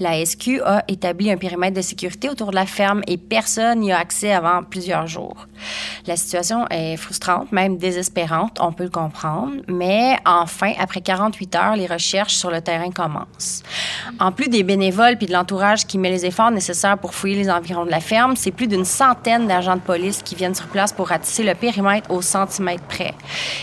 la 0.00 0.24
SQ 0.24 0.60
a 0.64 0.84
établi 0.88 1.30
un 1.30 1.36
périmètre 1.36 1.76
de 1.76 1.82
sécurité 1.82 2.28
autour 2.28 2.50
de 2.50 2.56
la 2.56 2.66
ferme 2.66 3.02
et 3.06 3.16
personne 3.16 3.80
n'y 3.80 3.92
a 3.92 3.98
accès 3.98 4.32
avant 4.32 4.62
plusieurs 4.62 5.06
jours. 5.06 5.46
La 6.06 6.16
situation 6.16 6.66
est 6.70 6.96
frustrante, 6.96 7.52
même 7.52 7.78
désespérante, 7.78 8.58
on 8.60 8.72
peut 8.72 8.84
le 8.84 8.90
comprendre, 8.90 9.54
mais 9.66 10.16
enfin, 10.24 10.72
après 10.78 11.00
48 11.00 11.54
heures, 11.56 11.76
les 11.76 11.86
recherches 11.86 12.34
sur 12.34 12.50
le 12.50 12.60
terrain 12.60 12.90
commencent. 12.90 13.62
En 14.20 14.32
plus 14.32 14.48
des 14.48 14.62
bénévoles 14.62 15.16
puis 15.16 15.26
de 15.26 15.32
l'entourage 15.32 15.86
qui 15.86 15.98
met 15.98 16.10
les 16.10 16.26
efforts 16.26 16.50
nécessaires 16.50 16.98
pour 16.98 17.14
fouiller 17.14 17.36
les 17.36 17.50
environs 17.50 17.84
de 17.84 17.90
la 17.90 18.00
ferme, 18.00 18.17
c'est 18.36 18.50
plus 18.50 18.66
d'une 18.66 18.84
centaine 18.84 19.46
d'agents 19.46 19.76
de 19.76 19.80
police 19.80 20.22
qui 20.22 20.34
viennent 20.34 20.54
sur 20.54 20.66
place 20.66 20.92
pour 20.92 21.08
ratisser 21.08 21.42
le 21.42 21.54
périmètre 21.54 22.10
au 22.10 22.22
centimètre 22.22 22.84
près. 22.84 23.14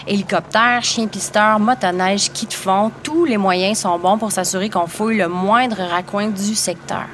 Hélicoptères, 0.08 0.84
chiens 0.84 1.08
pisteurs, 1.08 1.60
motoneige, 1.60 2.32
kit 2.32 2.48
de 2.48 2.54
fond, 2.54 2.92
tous 3.04 3.26
les 3.26 3.38
moyens 3.38 3.80
sont 3.80 4.00
bons 4.00 4.18
pour 4.18 4.32
s'assurer 4.32 4.70
qu'on 4.70 4.88
fouille 4.88 5.18
le 5.18 5.28
moindre 5.28 5.82
raccoin 5.82 6.30
du 6.30 6.56
secteur 6.56 7.06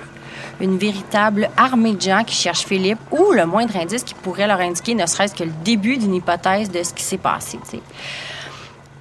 une 0.59 0.77
véritable 0.77 1.49
armée 1.57 1.93
de 1.93 2.01
gens 2.01 2.23
qui 2.23 2.35
cherchent 2.35 2.65
Philippe 2.65 2.99
ou 3.11 3.31
le 3.31 3.45
moindre 3.45 3.75
indice 3.77 4.03
qui 4.03 4.13
pourrait 4.13 4.47
leur 4.47 4.59
indiquer 4.59 4.93
ne 4.93 5.05
serait-ce 5.05 5.33
que 5.33 5.43
le 5.43 5.51
début 5.63 5.97
d'une 5.97 6.13
hypothèse 6.13 6.69
de 6.69 6.83
ce 6.83 6.93
qui 6.93 7.03
s'est 7.03 7.17
passé. 7.17 7.57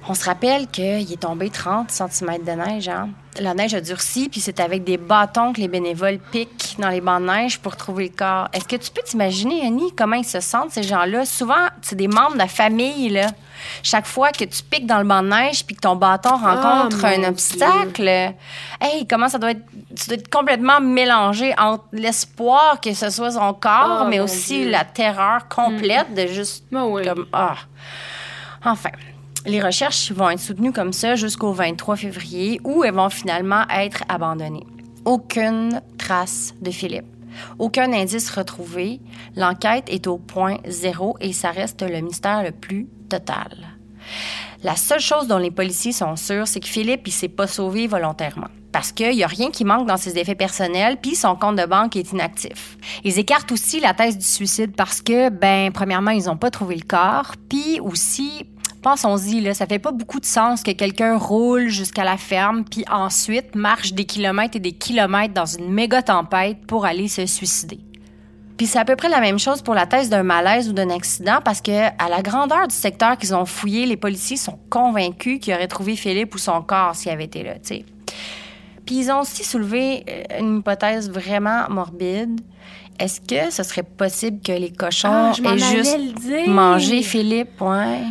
On 0.07 0.15
se 0.15 0.25
rappelle 0.25 0.67
qu'il 0.67 1.11
est 1.11 1.21
tombé 1.21 1.49
30 1.49 1.91
cm 1.91 2.43
de 2.43 2.51
neige. 2.51 2.89
Hein? 2.89 3.09
La 3.39 3.53
neige 3.53 3.75
a 3.75 3.81
durci, 3.81 4.29
puis 4.29 4.41
c'est 4.41 4.59
avec 4.59 4.83
des 4.83 4.97
bâtons 4.97 5.53
que 5.53 5.61
les 5.61 5.67
bénévoles 5.67 6.17
piquent 6.31 6.75
dans 6.79 6.89
les 6.89 7.01
bancs 7.01 7.21
de 7.21 7.27
neige 7.27 7.59
pour 7.59 7.75
trouver 7.77 8.05
le 8.05 8.15
corps. 8.15 8.49
Est-ce 8.51 8.65
que 8.65 8.75
tu 8.75 8.89
peux 8.91 9.03
t'imaginer, 9.03 9.61
Annie, 9.65 9.93
comment 9.95 10.15
ils 10.15 10.25
se 10.25 10.39
sentent, 10.39 10.71
ces 10.71 10.83
gens-là? 10.83 11.25
Souvent, 11.25 11.67
c'est 11.81 11.95
des 11.95 12.07
membres 12.07 12.33
de 12.33 12.39
la 12.39 12.47
famille, 12.47 13.09
là. 13.09 13.27
Chaque 13.83 14.07
fois 14.07 14.31
que 14.31 14.43
tu 14.43 14.63
piques 14.63 14.87
dans 14.87 14.97
le 14.97 15.03
banc 15.03 15.21
de 15.21 15.29
neige 15.29 15.63
puis 15.65 15.75
que 15.75 15.81
ton 15.81 15.95
bâton 15.95 16.31
ah, 16.33 16.55
rencontre 16.55 17.05
un 17.05 17.23
obstacle, 17.25 18.07
hey, 18.81 19.05
comment 19.07 19.29
ça 19.29 19.37
doit 19.37 19.51
être... 19.51 19.61
Tu 19.95 20.07
dois 20.07 20.17
être 20.17 20.29
complètement 20.29 20.81
mélangé 20.81 21.53
entre 21.59 21.85
l'espoir 21.93 22.81
que 22.81 22.93
ce 22.95 23.11
soit 23.11 23.31
son 23.31 23.53
corps, 23.53 24.01
ah, 24.01 24.07
mais 24.09 24.19
aussi 24.19 24.67
la 24.67 24.83
terreur 24.83 25.47
complète 25.47 26.09
mm. 26.09 26.15
de 26.15 26.27
juste... 26.27 26.65
Ah 26.73 26.85
comme, 27.05 27.27
ah. 27.33 27.55
Enfin, 28.65 28.89
les 29.45 29.61
recherches 29.61 30.11
vont 30.11 30.29
être 30.29 30.39
soutenues 30.39 30.71
comme 30.71 30.93
ça 30.93 31.15
jusqu'au 31.15 31.51
23 31.51 31.95
février 31.95 32.59
où 32.63 32.83
elles 32.83 32.93
vont 32.93 33.09
finalement 33.09 33.63
être 33.69 34.03
abandonnées. 34.09 34.65
Aucune 35.05 35.81
trace 35.97 36.53
de 36.61 36.71
Philippe. 36.71 37.07
Aucun 37.59 37.91
indice 37.93 38.29
retrouvé. 38.29 38.99
L'enquête 39.35 39.85
est 39.89 40.07
au 40.07 40.17
point 40.17 40.57
zéro 40.67 41.15
et 41.21 41.33
ça 41.33 41.51
reste 41.51 41.81
le 41.81 42.01
mystère 42.01 42.43
le 42.43 42.51
plus 42.51 42.87
total. 43.09 43.57
La 44.63 44.75
seule 44.75 44.99
chose 44.99 45.27
dont 45.27 45.37
les 45.37 45.49
policiers 45.49 45.91
sont 45.91 46.15
sûrs, 46.15 46.47
c'est 46.47 46.59
que 46.59 46.67
Philippe, 46.67 47.07
il 47.07 47.11
s'est 47.11 47.29
pas 47.29 47.47
sauvé 47.47 47.87
volontairement. 47.87 48.49
Parce 48.71 48.91
qu'il 48.91 49.15
n'y 49.15 49.23
a 49.23 49.27
rien 49.27 49.49
qui 49.49 49.65
manque 49.65 49.87
dans 49.87 49.97
ses 49.97 50.17
effets 50.17 50.35
personnels, 50.35 50.97
puis 51.01 51.15
son 51.15 51.35
compte 51.35 51.57
de 51.57 51.65
banque 51.65 51.95
est 51.95 52.11
inactif. 52.11 52.77
Ils 53.03 53.19
écartent 53.19 53.51
aussi 53.51 53.79
la 53.79 53.93
thèse 53.93 54.17
du 54.17 54.25
suicide 54.25 54.73
parce 54.75 55.01
que, 55.01 55.29
ben, 55.29 55.71
premièrement, 55.71 56.11
ils 56.11 56.25
n'ont 56.25 56.37
pas 56.37 56.51
trouvé 56.51 56.75
le 56.75 56.85
corps, 56.85 57.33
puis 57.49 57.79
aussi, 57.81 58.45
Pensons-y, 58.81 59.41
là, 59.41 59.53
ça 59.53 59.67
fait 59.67 59.79
pas 59.79 59.91
beaucoup 59.91 60.19
de 60.19 60.25
sens 60.25 60.63
que 60.63 60.71
quelqu'un 60.71 61.15
roule 61.15 61.67
jusqu'à 61.67 62.03
la 62.03 62.17
ferme, 62.17 62.63
puis 62.63 62.83
ensuite 62.91 63.53
marche 63.53 63.93
des 63.93 64.05
kilomètres 64.05 64.57
et 64.57 64.59
des 64.59 64.71
kilomètres 64.71 65.35
dans 65.35 65.45
une 65.45 65.71
méga 65.71 66.01
tempête 66.01 66.65
pour 66.65 66.85
aller 66.85 67.07
se 67.07 67.27
suicider. 67.27 67.79
Puis 68.57 68.67
c'est 68.67 68.79
à 68.79 68.85
peu 68.85 68.95
près 68.95 69.09
la 69.09 69.21
même 69.21 69.39
chose 69.39 69.61
pour 69.61 69.75
la 69.75 69.85
thèse 69.85 70.09
d'un 70.09 70.23
malaise 70.23 70.69
ou 70.69 70.73
d'un 70.73 70.89
accident 70.89 71.39
parce 71.43 71.61
que 71.61 71.87
à 71.97 72.09
la 72.09 72.21
grandeur 72.21 72.67
du 72.67 72.75
secteur 72.75 73.17
qu'ils 73.17 73.33
ont 73.35 73.45
fouillé, 73.45 73.85
les 73.85 73.97
policiers 73.97 74.37
sont 74.37 74.59
convaincus 74.69 75.39
qu'ils 75.39 75.53
auraient 75.53 75.67
trouvé 75.67 75.95
Philippe 75.95 76.35
ou 76.35 76.37
son 76.37 76.61
corps 76.61 76.95
s'il 76.95 77.11
avait 77.11 77.25
été 77.25 77.43
là, 77.43 77.53
tu 77.55 77.59
sais. 77.63 77.85
Puis 78.85 78.95
ils 78.95 79.11
ont 79.11 79.21
aussi 79.21 79.43
soulevé 79.43 80.03
euh, 80.09 80.39
une 80.39 80.59
hypothèse 80.59 81.09
vraiment 81.09 81.69
morbide. 81.69 82.41
Est-ce 82.99 83.21
que 83.21 83.51
ce 83.51 83.63
serait 83.63 83.83
possible 83.83 84.41
que 84.41 84.51
les 84.51 84.71
cochons 84.71 85.09
ah, 85.09 85.33
aient 85.43 85.57
juste 85.57 85.97
mangé 86.47 87.01
Philippe, 87.01 87.61
ouais? 87.61 88.01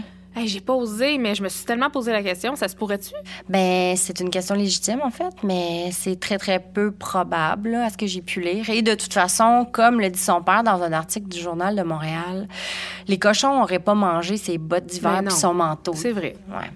J'ai 0.45 0.61
pas 0.61 0.75
osé, 0.75 1.19
mais 1.19 1.35
je 1.35 1.43
me 1.43 1.49
suis 1.49 1.65
tellement 1.65 1.91
posé 1.91 2.13
la 2.13 2.23
question. 2.23 2.57
Ça 2.57 2.69
se 2.69 2.77
pourrait-tu? 2.77 3.15
Ben, 3.49 3.97
c'est 3.97 4.21
une 4.21 4.31
question 4.31 4.55
légitime, 4.55 5.01
en 5.03 5.11
fait, 5.11 5.35
mais 5.43 5.91
c'est 5.93 6.19
très, 6.19 6.39
très 6.39 6.61
peu 6.61 6.91
probable, 6.91 7.75
à 7.75 7.91
ce 7.91 7.97
que 7.97 8.07
j'ai 8.07 8.23
pu 8.23 8.41
lire. 8.41 8.69
Et 8.71 8.83
de 8.83 8.95
toute 8.95 9.13
façon, 9.13 9.67
comme 9.71 10.01
le 10.01 10.11
dit 10.11 10.19
son 10.21 10.43
père 10.43 10.63
dans 10.63 10.83
un 10.83 10.93
article 10.93 11.29
du 11.29 11.41
Journal 11.41 11.77
de 11.77 11.83
Montréal, 11.83 12.49
les 13.09 13.19
cochons 13.19 13.59
n'auraient 13.59 13.79
pas 13.79 13.95
mangé 13.95 14.37
ses 14.37 14.59
bottes 14.59 14.87
d'hiver 14.87 15.23
et 15.27 15.31
son 15.31 15.55
manteau. 15.55 15.93
C'est 15.95 16.13
vrai. 16.13 16.37
Ouais. 16.49 16.71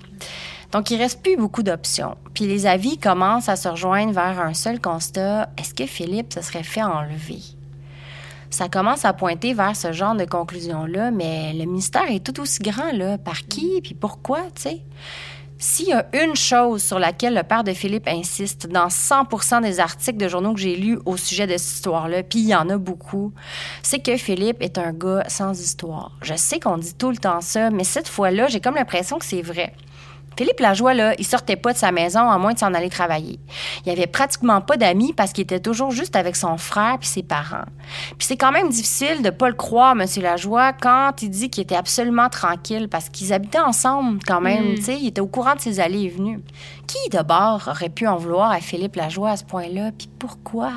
Donc, 0.72 0.90
il 0.90 0.96
reste 0.96 1.22
plus 1.22 1.36
beaucoup 1.36 1.62
d'options. 1.62 2.16
Puis 2.34 2.46
les 2.46 2.66
avis 2.66 2.98
commencent 2.98 3.48
à 3.48 3.54
se 3.54 3.68
rejoindre 3.68 4.12
vers 4.12 4.40
un 4.40 4.54
seul 4.54 4.80
constat. 4.80 5.48
Est-ce 5.56 5.72
que 5.72 5.86
Philippe 5.86 6.32
se 6.32 6.42
serait 6.42 6.64
fait 6.64 6.82
enlever? 6.82 7.38
Ça 8.54 8.68
commence 8.68 9.04
à 9.04 9.12
pointer 9.12 9.52
vers 9.52 9.74
ce 9.74 9.92
genre 9.92 10.14
de 10.14 10.24
conclusion-là, 10.24 11.10
mais 11.10 11.52
le 11.52 11.64
mystère 11.64 12.08
est 12.08 12.24
tout 12.24 12.40
aussi 12.40 12.60
grand, 12.60 12.92
là. 12.92 13.18
Par 13.18 13.42
qui, 13.42 13.80
puis 13.82 13.94
pourquoi, 13.94 14.42
tu 14.54 14.62
sais? 14.62 14.80
S'il 15.58 15.88
y 15.88 15.92
a 15.92 16.06
une 16.12 16.36
chose 16.36 16.82
sur 16.82 16.98
laquelle 16.98 17.34
le 17.34 17.42
père 17.42 17.64
de 17.64 17.72
Philippe 17.72 18.06
insiste 18.06 18.66
dans 18.66 18.88
100% 18.88 19.62
des 19.62 19.80
articles 19.80 20.18
de 20.18 20.28
journaux 20.28 20.52
que 20.52 20.60
j'ai 20.60 20.76
lus 20.76 20.98
au 21.04 21.16
sujet 21.16 21.46
de 21.46 21.56
cette 21.56 21.76
histoire-là, 21.76 22.22
puis 22.22 22.40
il 22.40 22.48
y 22.48 22.54
en 22.54 22.68
a 22.68 22.76
beaucoup, 22.76 23.32
c'est 23.82 24.00
que 24.00 24.16
Philippe 24.16 24.62
est 24.62 24.78
un 24.78 24.92
gars 24.92 25.24
sans 25.28 25.58
histoire. 25.58 26.12
Je 26.22 26.34
sais 26.34 26.60
qu'on 26.60 26.78
dit 26.78 26.94
tout 26.94 27.10
le 27.10 27.16
temps 27.16 27.40
ça, 27.40 27.70
mais 27.70 27.84
cette 27.84 28.08
fois-là, 28.08 28.48
j'ai 28.48 28.60
comme 28.60 28.74
l'impression 28.74 29.18
que 29.18 29.24
c'est 29.24 29.42
vrai. 29.42 29.74
Philippe 30.36 30.60
Lajoie, 30.60 30.94
là, 30.94 31.14
il 31.18 31.26
sortait 31.26 31.56
pas 31.56 31.72
de 31.72 31.78
sa 31.78 31.92
maison 31.92 32.28
à 32.28 32.38
moins 32.38 32.52
de 32.52 32.58
s'en 32.58 32.74
aller 32.74 32.90
travailler. 32.90 33.38
Il 33.86 33.92
avait 33.92 34.06
pratiquement 34.06 34.60
pas 34.60 34.76
d'amis 34.76 35.12
parce 35.12 35.32
qu'il 35.32 35.42
était 35.42 35.60
toujours 35.60 35.90
juste 35.90 36.16
avec 36.16 36.36
son 36.36 36.56
frère 36.56 36.98
puis 36.98 37.08
ses 37.08 37.22
parents. 37.22 37.64
Puis 38.18 38.26
c'est 38.26 38.36
quand 38.36 38.52
même 38.52 38.68
difficile 38.68 39.22
de 39.22 39.30
pas 39.30 39.48
le 39.48 39.54
croire, 39.54 39.94
Monsieur 39.94 40.22
Lajoie, 40.22 40.72
quand 40.72 41.22
il 41.22 41.30
dit 41.30 41.50
qu'il 41.50 41.62
était 41.62 41.76
absolument 41.76 42.28
tranquille 42.28 42.88
parce 42.88 43.08
qu'ils 43.08 43.32
habitaient 43.32 43.58
ensemble 43.58 44.18
quand 44.26 44.40
même, 44.40 44.72
mm. 44.72 44.74
tu 44.76 44.82
sais, 44.82 44.98
il 45.00 45.08
était 45.08 45.20
au 45.20 45.26
courant 45.26 45.54
de 45.54 45.60
ses 45.60 45.80
allées 45.80 46.02
et 46.02 46.08
venues. 46.08 46.40
Qui, 46.86 47.10
d'abord, 47.10 47.68
aurait 47.68 47.88
pu 47.88 48.06
en 48.06 48.16
vouloir 48.16 48.50
à 48.50 48.60
Philippe 48.60 48.96
Lajoie 48.96 49.30
à 49.30 49.36
ce 49.36 49.44
point-là? 49.44 49.90
Puis 49.96 50.08
pourquoi? 50.18 50.72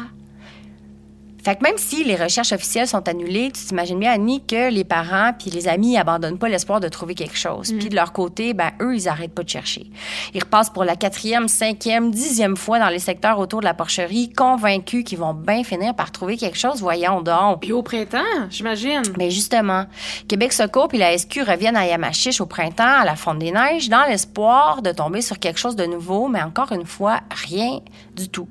Fait 1.47 1.55
que 1.55 1.63
même 1.63 1.77
si 1.77 2.03
les 2.03 2.17
recherches 2.17 2.51
officielles 2.51 2.89
sont 2.89 3.07
annulées, 3.07 3.49
tu 3.53 3.63
t'imagines 3.63 3.97
bien, 3.97 4.11
Annie, 4.11 4.43
que 4.45 4.69
les 4.69 4.83
parents 4.83 5.31
puis 5.31 5.49
les 5.49 5.69
amis 5.69 5.97
abandonnent 5.97 6.37
pas 6.37 6.49
l'espoir 6.49 6.81
de 6.81 6.89
trouver 6.89 7.15
quelque 7.15 7.37
chose. 7.37 7.71
Puis 7.71 7.85
mm. 7.85 7.89
de 7.89 7.95
leur 7.95 8.11
côté, 8.11 8.53
ben 8.53 8.71
eux, 8.81 8.93
ils 8.93 9.07
arrêtent 9.07 9.33
pas 9.33 9.43
de 9.43 9.49
chercher. 9.49 9.89
Ils 10.33 10.43
repassent 10.43 10.69
pour 10.69 10.83
la 10.83 10.97
quatrième, 10.97 11.47
cinquième, 11.47 12.11
dixième 12.11 12.57
fois 12.57 12.79
dans 12.79 12.89
les 12.89 12.99
secteurs 12.99 13.39
autour 13.39 13.61
de 13.61 13.63
la 13.63 13.73
porcherie, 13.73 14.29
convaincus 14.29 15.05
qu'ils 15.05 15.19
vont 15.19 15.33
bien 15.33 15.63
finir 15.63 15.95
par 15.95 16.11
trouver 16.11 16.35
quelque 16.35 16.57
chose. 16.57 16.81
Voyons 16.81 17.21
donc. 17.21 17.61
Puis 17.61 17.71
au 17.71 17.81
printemps, 17.81 18.49
j'imagine. 18.49 19.03
Mais 19.17 19.31
justement, 19.31 19.85
Québec 20.27 20.51
Secours 20.51 20.89
puis 20.89 20.97
la 20.97 21.17
SQ 21.17 21.43
reviennent 21.47 21.77
à 21.77 21.87
Yamachiche 21.87 22.41
au 22.41 22.45
printemps, 22.45 22.99
à 22.99 23.05
la 23.05 23.15
Fonte 23.15 23.39
des 23.39 23.53
Neiges, 23.53 23.87
dans 23.87 24.03
l'espoir 24.03 24.81
de 24.81 24.91
tomber 24.91 25.21
sur 25.21 25.39
quelque 25.39 25.59
chose 25.59 25.77
de 25.77 25.85
nouveau, 25.85 26.27
mais 26.27 26.41
encore 26.41 26.73
une 26.73 26.85
fois, 26.85 27.21
rien 27.31 27.79
du 28.17 28.27
tout. 28.27 28.49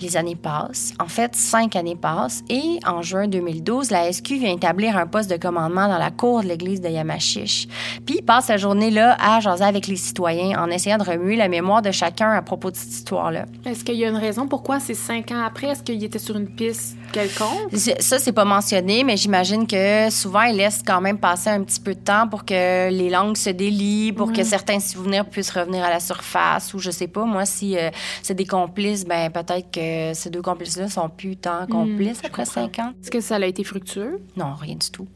Les 0.00 0.16
années 0.16 0.36
passent. 0.36 0.92
En 0.98 1.06
fait, 1.06 1.34
cinq 1.34 1.76
années 1.76 1.96
passent 1.96 2.42
et 2.48 2.80
en 2.86 3.02
juin 3.02 3.28
2012, 3.28 3.90
la 3.90 4.12
SQ 4.12 4.32
vient 4.38 4.52
établir 4.52 4.96
un 4.96 5.06
poste 5.06 5.30
de 5.30 5.36
commandement 5.36 5.88
dans 5.88 5.98
la 5.98 6.10
cour 6.10 6.42
de 6.42 6.48
l'église 6.48 6.80
de 6.80 6.88
Yamachiche. 6.88 7.68
Puis 8.04 8.16
il 8.18 8.22
passe 8.22 8.48
la 8.48 8.56
journée 8.56 8.90
là 8.90 9.16
à 9.20 9.40
jaser 9.40 9.64
avec 9.64 9.86
les 9.86 9.96
citoyens 9.96 10.60
en 10.62 10.70
essayant 10.70 10.98
de 10.98 11.04
remuer 11.04 11.36
la 11.36 11.48
mémoire 11.48 11.82
de 11.82 11.90
chacun 11.90 12.30
à 12.30 12.42
propos 12.42 12.70
de 12.70 12.76
cette 12.76 12.90
histoire-là. 12.90 13.46
Est-ce 13.64 13.84
qu'il 13.84 13.96
y 13.96 14.04
a 14.04 14.08
une 14.08 14.16
raison 14.16 14.48
pourquoi 14.48 14.80
c'est 14.80 14.94
cinq 14.94 15.30
ans 15.30 15.42
après? 15.44 15.68
Est-ce 15.68 15.82
qu'il 15.82 16.02
était 16.02 16.18
sur 16.18 16.36
une 16.36 16.48
piste 16.48 16.96
quelconque? 17.12 17.74
Ça, 18.00 18.18
c'est 18.18 18.32
pas 18.32 18.44
mentionné, 18.44 19.04
mais 19.04 19.16
j'imagine 19.16 19.66
que 19.66 20.10
souvent, 20.10 20.42
il 20.42 20.56
laisse 20.56 20.82
quand 20.84 21.00
même 21.00 21.18
passer 21.18 21.50
un 21.50 21.62
petit 21.62 21.80
peu 21.80 21.94
de 21.94 22.00
temps 22.00 22.28
pour 22.28 22.44
que 22.44 22.90
les 22.90 23.10
langues 23.10 23.36
se 23.36 23.50
délient, 23.50 24.12
pour 24.12 24.32
que 24.32 24.42
certains 24.42 24.80
souvenirs 24.80 25.24
puissent 25.24 25.52
revenir 25.52 25.84
à 25.84 25.90
la 25.90 26.00
surface 26.00 26.74
ou 26.74 26.78
je 26.78 26.90
sais 26.90 27.08
pas, 27.08 27.24
moi, 27.24 27.46
si 27.46 27.76
euh, 27.76 27.90
c'est 28.22 28.34
des 28.34 28.46
complices, 28.46 29.04
ben 29.04 29.30
peut-être 29.30 29.70
que 29.70 29.83
ces 30.14 30.30
deux 30.30 30.42
complices-là 30.42 30.88
sont 30.88 31.08
plus 31.08 31.36
tant 31.36 31.64
hmm, 31.64 31.68
complices 31.68 32.20
après 32.24 32.44
cinq 32.44 32.78
ans. 32.78 32.92
Est-ce 33.02 33.10
que 33.10 33.20
ça 33.20 33.36
a 33.36 33.46
été 33.46 33.64
fructueux? 33.64 34.20
Non, 34.36 34.54
rien 34.54 34.76
du 34.76 34.90
tout. 34.90 35.06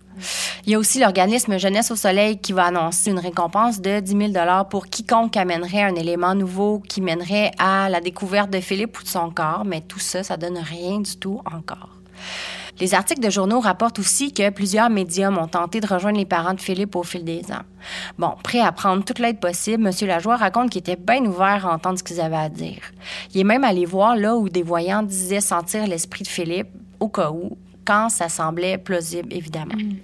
Il 0.66 0.72
y 0.72 0.74
a 0.74 0.78
aussi 0.78 0.98
l'organisme 0.98 1.58
Jeunesse 1.58 1.90
au 1.90 1.96
Soleil 1.96 2.38
qui 2.38 2.52
va 2.52 2.64
annoncer 2.64 3.10
une 3.10 3.18
récompense 3.18 3.80
de 3.80 4.00
10 4.00 4.32
000 4.32 4.64
pour 4.68 4.88
quiconque 4.88 5.36
amènerait 5.36 5.82
un 5.82 5.94
élément 5.94 6.34
nouveau 6.34 6.80
qui 6.80 7.00
mènerait 7.00 7.52
à 7.58 7.88
la 7.88 8.00
découverte 8.00 8.50
de 8.50 8.60
Philippe 8.60 8.98
ou 8.98 9.02
de 9.04 9.08
son 9.08 9.30
corps, 9.30 9.64
mais 9.64 9.80
tout 9.80 10.00
ça, 10.00 10.22
ça 10.22 10.36
donne 10.36 10.58
rien 10.58 11.00
du 11.00 11.16
tout 11.16 11.40
encore. 11.44 11.90
Les 12.80 12.94
articles 12.94 13.20
de 13.20 13.30
journaux 13.30 13.60
rapportent 13.60 13.98
aussi 13.98 14.32
que 14.32 14.50
plusieurs 14.50 14.88
médiums 14.88 15.36
ont 15.36 15.48
tenté 15.48 15.80
de 15.80 15.86
rejoindre 15.86 16.18
les 16.18 16.24
parents 16.24 16.54
de 16.54 16.60
Philippe 16.60 16.94
au 16.94 17.02
fil 17.02 17.24
des 17.24 17.42
ans. 17.50 17.62
Bon, 18.18 18.34
prêt 18.42 18.60
à 18.60 18.70
prendre 18.70 19.04
toute 19.04 19.18
l'aide 19.18 19.40
possible, 19.40 19.86
M. 19.86 19.92
Lajoie 20.06 20.36
raconte 20.36 20.70
qu'il 20.70 20.80
était 20.80 20.96
bien 20.96 21.24
ouvert 21.24 21.66
à 21.66 21.74
entendre 21.74 21.98
ce 21.98 22.04
qu'ils 22.04 22.20
avaient 22.20 22.36
à 22.36 22.48
dire. 22.48 22.80
Il 23.34 23.40
est 23.40 23.44
même 23.44 23.64
allé 23.64 23.84
voir 23.84 24.14
là 24.16 24.36
où 24.36 24.48
des 24.48 24.62
voyants 24.62 25.02
disaient 25.02 25.40
sentir 25.40 25.86
l'esprit 25.86 26.22
de 26.22 26.28
Philippe, 26.28 26.68
au 27.00 27.08
cas 27.08 27.30
où, 27.30 27.56
quand 27.84 28.08
ça 28.10 28.28
semblait 28.28 28.78
plausible, 28.78 29.32
évidemment. 29.32 29.74
Mm. 29.74 29.96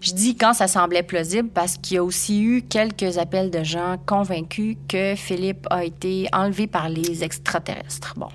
Je 0.00 0.12
dis 0.12 0.36
quand 0.36 0.52
ça 0.52 0.68
semblait 0.68 1.02
plausible 1.02 1.48
parce 1.48 1.78
qu'il 1.78 1.96
y 1.96 1.98
a 1.98 2.04
aussi 2.04 2.42
eu 2.42 2.62
quelques 2.62 3.18
appels 3.18 3.50
de 3.50 3.64
gens 3.64 3.96
convaincus 4.06 4.76
que 4.88 5.14
Philippe 5.16 5.66
a 5.70 5.84
été 5.84 6.28
enlevé 6.32 6.66
par 6.66 6.88
les 6.88 7.24
extraterrestres. 7.24 8.14
Bon. 8.16 8.28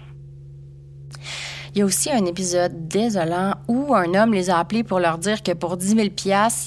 Il 1.74 1.80
y 1.80 1.82
a 1.82 1.86
aussi 1.86 2.12
un 2.12 2.26
épisode 2.26 2.88
désolant 2.88 3.54
où 3.68 3.94
un 3.96 4.14
homme 4.16 4.34
les 4.34 4.50
a 4.50 4.58
appelés 4.60 4.84
pour 4.84 5.00
leur 5.00 5.18
dire 5.18 5.44
que 5.44 5.52
pour 5.52 5.78
10 5.78 5.96
000 5.96 6.08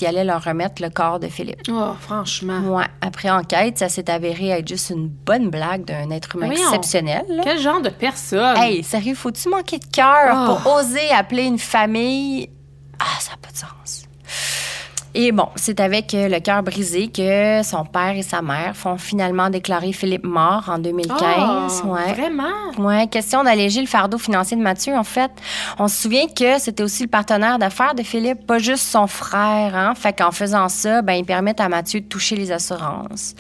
il 0.00 0.06
allait 0.06 0.24
leur 0.24 0.42
remettre 0.44 0.80
le 0.82 0.90
corps 0.90 1.18
de 1.18 1.28
Philippe. 1.28 1.60
Oh, 1.70 1.92
franchement. 2.00 2.60
Ouais. 2.76 2.84
Après 3.00 3.30
enquête, 3.30 3.78
ça 3.78 3.88
s'est 3.88 4.08
avéré 4.10 4.48
être 4.50 4.68
juste 4.68 4.90
une 4.90 5.08
bonne 5.08 5.50
blague 5.50 5.84
d'un 5.84 6.10
être 6.10 6.36
humain 6.36 6.46
Voyons. 6.46 6.62
exceptionnel. 6.68 7.24
là. 7.28 7.42
Quel 7.44 7.58
genre 7.58 7.80
de 7.80 7.88
personne? 7.88 8.56
Hey, 8.56 8.82
sérieux, 8.82 9.14
faut-tu 9.14 9.48
manquer 9.48 9.78
de 9.78 9.86
cœur 9.86 10.36
Oh. 10.48 10.56
pour 10.62 10.74
oser 10.74 11.10
appeler 11.10 11.44
une 11.44 11.58
famille? 11.58 12.48
Ah, 12.98 13.04
ça 13.20 13.32
n'a 13.32 13.36
pas 13.38 13.50
de 13.50 13.56
sens. 13.56 14.04
Et 15.14 15.30
bon, 15.30 15.48
c'est 15.56 15.78
avec 15.80 16.14
euh, 16.14 16.28
le 16.28 16.40
cœur 16.40 16.62
brisé 16.62 17.08
que 17.08 17.62
son 17.62 17.84
père 17.84 18.16
et 18.16 18.22
sa 18.22 18.40
mère 18.40 18.74
font 18.74 18.96
finalement 18.96 19.50
déclarer 19.50 19.92
Philippe 19.92 20.24
mort 20.24 20.64
en 20.68 20.78
2015. 20.78 21.82
Oh, 21.84 21.88
ouais. 21.88 22.14
Vraiment? 22.14 22.44
Ouais, 22.78 23.06
question 23.08 23.44
d'alléger 23.44 23.82
le 23.82 23.86
fardeau 23.86 24.16
financier 24.16 24.56
de 24.56 24.62
Mathieu, 24.62 24.96
en 24.96 25.04
fait. 25.04 25.30
On 25.78 25.86
se 25.88 26.02
souvient 26.02 26.26
que 26.28 26.58
c'était 26.58 26.82
aussi 26.82 27.02
le 27.02 27.10
partenaire 27.10 27.58
d'affaires 27.58 27.94
de 27.94 28.02
Philippe, 28.02 28.46
pas 28.46 28.58
juste 28.58 28.86
son 28.86 29.06
frère, 29.06 29.76
hein. 29.76 29.94
Fait 29.94 30.14
qu'en 30.16 30.30
faisant 30.30 30.70
ça, 30.70 31.02
ben, 31.02 31.12
ils 31.12 31.26
permettent 31.26 31.60
à 31.60 31.68
Mathieu 31.68 32.00
de 32.00 32.06
toucher 32.06 32.36
les 32.36 32.50
assurances. 32.50 33.34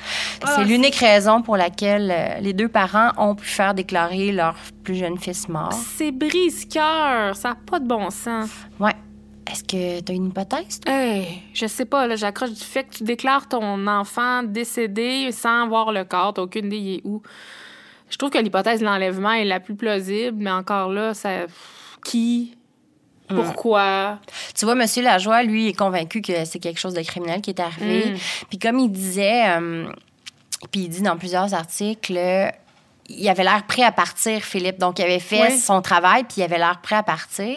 Ah, 0.44 0.56
c'est 0.56 0.64
l'unique 0.64 0.96
raison 0.96 1.40
pour 1.40 1.56
laquelle 1.56 2.12
euh, 2.14 2.40
les 2.40 2.52
deux 2.52 2.68
parents 2.68 3.12
ont 3.16 3.34
pu 3.34 3.46
faire 3.46 3.72
déclarer 3.72 4.30
leur 4.30 4.56
plus 4.84 4.96
jeune 4.96 5.18
fils 5.18 5.48
mort. 5.48 5.72
C'est 5.96 6.12
brise-cœur. 6.12 7.34
Ça 7.34 7.50
n'a 7.50 7.56
pas 7.66 7.78
de 7.78 7.86
bon 7.86 8.10
sens. 8.10 8.50
Ouais. 8.78 8.94
Est-ce 9.50 9.64
que 9.64 10.00
t'as 10.00 10.12
une 10.14 10.28
hypothèse? 10.28 10.80
toi? 10.80 10.94
Hey, 10.94 11.42
je 11.52 11.66
sais 11.66 11.84
pas, 11.84 12.06
là, 12.06 12.16
j'accroche 12.16 12.50
du 12.50 12.60
fait 12.64 12.84
que 12.84 12.94
tu 12.96 13.04
déclares 13.04 13.48
ton 13.48 13.86
enfant 13.86 14.42
décédé 14.42 15.30
sans 15.32 15.68
voir 15.68 15.92
le 15.92 16.04
corps. 16.04 16.34
T'as 16.34 16.42
aucune 16.42 16.66
idée 16.66 16.76
il 16.78 16.94
est 16.96 17.00
où. 17.04 17.22
Je 18.08 18.16
trouve 18.18 18.30
que 18.30 18.38
l'hypothèse 18.38 18.80
de 18.80 18.84
l'enlèvement 18.84 19.32
est 19.32 19.44
la 19.44 19.58
plus 19.60 19.74
plausible, 19.74 20.36
mais 20.38 20.50
encore 20.50 20.92
là, 20.92 21.14
ça. 21.14 21.30
Qui? 22.04 22.56
Pourquoi? 23.28 24.18
Tu 24.54 24.64
vois, 24.66 24.74
Monsieur 24.74 25.02
Lajoie, 25.02 25.42
lui, 25.42 25.68
est 25.68 25.72
convaincu 25.72 26.20
que 26.20 26.44
c'est 26.44 26.58
quelque 26.58 26.78
chose 26.78 26.92
de 26.94 27.00
criminel 27.02 27.40
qui 27.40 27.50
est 27.50 27.60
arrivé. 27.60 28.10
Mm. 28.10 28.16
Puis 28.50 28.58
comme 28.58 28.78
il 28.78 28.90
disait, 28.90 29.48
euh, 29.48 29.86
puis 30.70 30.82
il 30.82 30.88
dit 30.88 31.00
dans 31.00 31.16
plusieurs 31.16 31.54
articles, 31.54 32.12
il 33.08 33.28
avait 33.28 33.44
l'air 33.44 33.64
prêt 33.66 33.82
à 33.82 33.92
partir, 33.92 34.42
Philippe. 34.42 34.78
Donc, 34.78 34.98
il 34.98 35.02
avait 35.02 35.18
fait 35.18 35.48
Oui. 35.52 35.58
son 35.58 35.80
travail, 35.80 36.24
puis 36.24 36.34
il 36.38 36.42
avait 36.42 36.58
l'air 36.58 36.80
prêt 36.82 36.96
à 36.96 37.02
partir. 37.02 37.56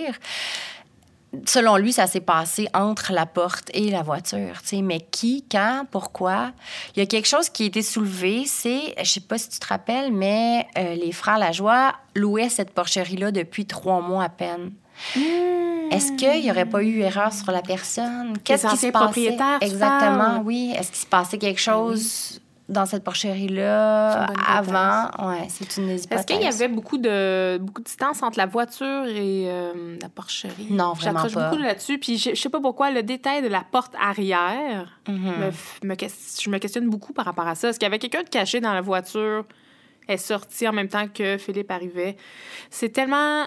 Selon 1.45 1.77
lui, 1.77 1.93
ça 1.93 2.07
s'est 2.07 2.21
passé 2.21 2.67
entre 2.73 3.13
la 3.13 3.25
porte 3.25 3.69
et 3.73 3.89
la 3.89 4.01
voiture. 4.01 4.61
Mais 4.83 4.99
qui, 4.99 5.45
quand, 5.49 5.85
pourquoi? 5.91 6.51
Il 6.95 6.99
y 6.99 7.03
a 7.03 7.05
quelque 7.05 7.27
chose 7.27 7.49
qui 7.49 7.63
a 7.63 7.65
été 7.67 7.81
soulevé, 7.81 8.43
c'est, 8.45 8.93
je 8.97 9.09
sais 9.09 9.19
pas 9.19 9.37
si 9.37 9.49
tu 9.49 9.59
te 9.59 9.67
rappelles, 9.67 10.11
mais 10.11 10.67
euh, 10.77 10.95
les 10.95 11.11
frères 11.11 11.37
Lajoie 11.37 11.93
louaient 12.15 12.49
cette 12.49 12.71
porcherie-là 12.71 13.31
depuis 13.31 13.65
trois 13.65 14.01
mois 14.01 14.23
à 14.23 14.29
peine. 14.29 14.71
Est-ce 15.91 16.13
qu'il 16.13 16.41
n'y 16.41 16.49
aurait 16.49 16.65
pas 16.65 16.81
eu 16.81 17.01
erreur 17.01 17.33
sur 17.33 17.51
la 17.51 17.61
personne? 17.61 18.37
Qu'est-ce 18.43 18.67
qui 18.67 18.77
se 18.77 18.87
passait? 18.87 19.37
Exactement, 19.61 20.17
parles? 20.17 20.41
oui. 20.45 20.73
Est-ce 20.77 20.91
qu'il 20.91 21.01
se 21.01 21.05
passait 21.05 21.37
quelque 21.37 21.59
chose 21.59 22.39
dans 22.67 22.85
cette 22.85 23.03
porcherie-là 23.03 24.25
avant? 24.47 25.09
Oui, 25.29 25.37
c'est 25.49 25.77
une 25.77 25.87
des 25.87 26.03
Est-ce 26.09 26.25
qu'il 26.25 26.41
y 26.41 26.45
avait 26.47 26.67
beaucoup 26.67 26.97
de, 26.97 27.57
beaucoup 27.59 27.81
de 27.81 27.85
distance 27.85 28.23
entre 28.23 28.37
la 28.39 28.45
voiture 28.47 29.05
et 29.05 29.45
euh, 29.47 29.97
la 30.01 30.09
porcherie? 30.09 30.67
Non, 30.71 30.93
vraiment 30.93 31.19
J'accroche 31.19 31.33
pas. 31.33 31.49
beaucoup 31.49 31.61
là-dessus. 31.61 31.99
Puis 31.99 32.17
je, 32.17 32.31
je 32.31 32.35
sais 32.35 32.49
pas 32.49 32.59
pourquoi, 32.59 32.89
le 32.91 33.03
détail 33.03 33.41
de 33.43 33.47
la 33.47 33.63
porte 33.69 33.93
arrière, 34.01 34.99
Mhm. 35.07 35.51
me 35.83 35.87
me 35.87 35.95
je 35.95 36.49
me 36.49 36.57
questionne 36.57 36.89
beaucoup 36.89 37.13
par 37.13 37.25
rapport 37.25 37.47
à 37.47 37.53
ça. 37.55 37.69
Est-ce 37.69 37.77
qu'il 37.79 37.85
y 37.85 37.91
avait 37.91 37.99
quelqu'un 37.99 38.23
de 38.23 38.29
caché 38.29 38.59
dans 38.59 38.73
la 38.73 38.81
voiture, 38.81 39.45
est 40.07 40.17
sorti 40.17 40.67
en 40.67 40.73
même 40.73 40.89
temps 40.89 41.07
que 41.07 41.37
Philippe 41.37 41.69
arrivait? 41.69 42.17
C'est 42.71 42.89
tellement, 42.89 43.43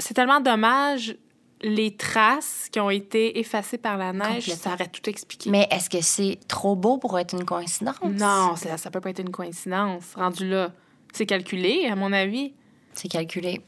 c'est 0.00 0.14
tellement 0.14 0.40
dommage 0.40 1.16
les 1.62 1.96
traces 1.96 2.68
qui 2.70 2.80
ont 2.80 2.90
été 2.90 3.38
effacées 3.38 3.78
par 3.78 3.96
la 3.96 4.12
neige, 4.12 4.52
ça 4.54 4.74
aurait 4.74 4.88
tout 4.88 5.08
expliqué. 5.08 5.50
Mais 5.50 5.66
est-ce 5.70 5.88
que 5.88 6.00
c'est 6.00 6.38
trop 6.48 6.76
beau 6.76 6.98
pour 6.98 7.18
être 7.18 7.34
une 7.34 7.44
coïncidence? 7.44 7.96
Non, 8.02 8.56
ça, 8.56 8.76
ça 8.76 8.90
peut 8.90 9.00
pas 9.00 9.10
être 9.10 9.20
une 9.20 9.30
coïncidence. 9.30 10.14
Rendu 10.14 10.48
là, 10.48 10.72
c'est 11.12 11.26
calculé, 11.26 11.86
à 11.90 11.96
mon 11.96 12.12
avis. 12.12 12.52
C'est 12.92 13.08
calculé. 13.08 13.60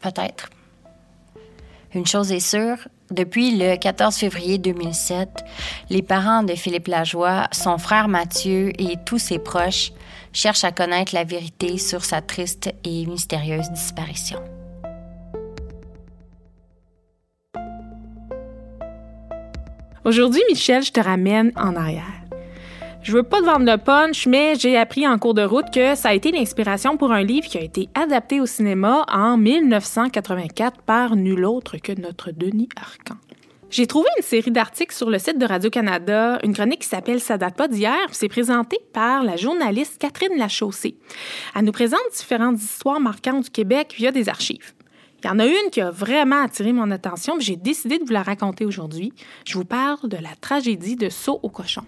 Peut-être. 0.00 0.50
Une 1.94 2.06
chose 2.06 2.30
est 2.30 2.40
sûre, 2.40 2.76
depuis 3.10 3.56
le 3.56 3.76
14 3.76 4.14
février 4.16 4.58
2007, 4.58 5.28
les 5.90 6.02
parents 6.02 6.44
de 6.44 6.54
Philippe 6.54 6.86
Lajoie, 6.86 7.48
son 7.50 7.78
frère 7.78 8.06
Mathieu 8.06 8.70
et 8.80 8.96
tous 9.04 9.18
ses 9.18 9.40
proches 9.40 9.92
cherchent 10.32 10.62
à 10.62 10.70
connaître 10.70 11.12
la 11.14 11.24
vérité 11.24 11.76
sur 11.78 12.04
sa 12.04 12.22
triste 12.22 12.72
et 12.84 13.06
mystérieuse 13.06 13.68
disparition. 13.70 14.40
Aujourd'hui, 20.04 20.40
Michel, 20.48 20.82
je 20.82 20.92
te 20.92 21.00
ramène 21.00 21.52
en 21.56 21.76
arrière. 21.76 22.06
Je 23.02 23.12
veux 23.12 23.22
pas 23.22 23.40
te 23.40 23.44
vendre 23.44 23.70
le 23.70 23.76
punch, 23.76 24.26
mais 24.26 24.54
j'ai 24.56 24.76
appris 24.78 25.06
en 25.06 25.18
cours 25.18 25.34
de 25.34 25.42
route 25.42 25.70
que 25.72 25.94
ça 25.94 26.10
a 26.10 26.14
été 26.14 26.32
l'inspiration 26.32 26.96
pour 26.96 27.12
un 27.12 27.22
livre 27.22 27.46
qui 27.46 27.58
a 27.58 27.62
été 27.62 27.88
adapté 27.94 28.40
au 28.40 28.46
cinéma 28.46 29.04
en 29.12 29.36
1984 29.36 30.82
par 30.82 31.16
nul 31.16 31.44
autre 31.44 31.76
que 31.76 31.92
notre 31.92 32.30
Denis 32.30 32.70
Arcan. 32.76 33.16
J'ai 33.70 33.86
trouvé 33.86 34.08
une 34.16 34.22
série 34.22 34.50
d'articles 34.50 34.94
sur 34.94 35.10
le 35.10 35.18
site 35.18 35.38
de 35.38 35.46
Radio-Canada, 35.46 36.38
une 36.44 36.54
chronique 36.54 36.80
qui 36.80 36.88
s'appelle 36.88 37.20
Ça 37.20 37.36
date 37.36 37.56
pas 37.56 37.68
d'hier, 37.68 38.06
puis 38.06 38.16
c'est 38.16 38.28
présenté 38.28 38.78
par 38.92 39.22
la 39.22 39.36
journaliste 39.36 39.98
Catherine 40.00 40.36
Lachaussée. 40.38 40.96
Elle 41.54 41.64
nous 41.64 41.72
présente 41.72 42.00
différentes 42.16 42.58
histoires 42.58 43.00
marquantes 43.00 43.44
du 43.44 43.50
Québec 43.50 43.94
via 43.96 44.12
des 44.12 44.28
archives. 44.28 44.72
Il 45.22 45.26
y 45.26 45.30
en 45.30 45.38
a 45.38 45.46
une 45.46 45.70
qui 45.70 45.82
a 45.82 45.90
vraiment 45.90 46.42
attiré 46.42 46.72
mon 46.72 46.90
attention, 46.90 47.36
puis 47.36 47.44
j'ai 47.44 47.56
décidé 47.56 47.98
de 47.98 48.04
vous 48.04 48.12
la 48.12 48.22
raconter 48.22 48.64
aujourd'hui. 48.64 49.12
Je 49.44 49.58
vous 49.58 49.66
parle 49.66 50.08
de 50.08 50.16
la 50.16 50.34
tragédie 50.40 50.96
de 50.96 51.10
Saut 51.10 51.40
au 51.42 51.50
cochon. 51.50 51.82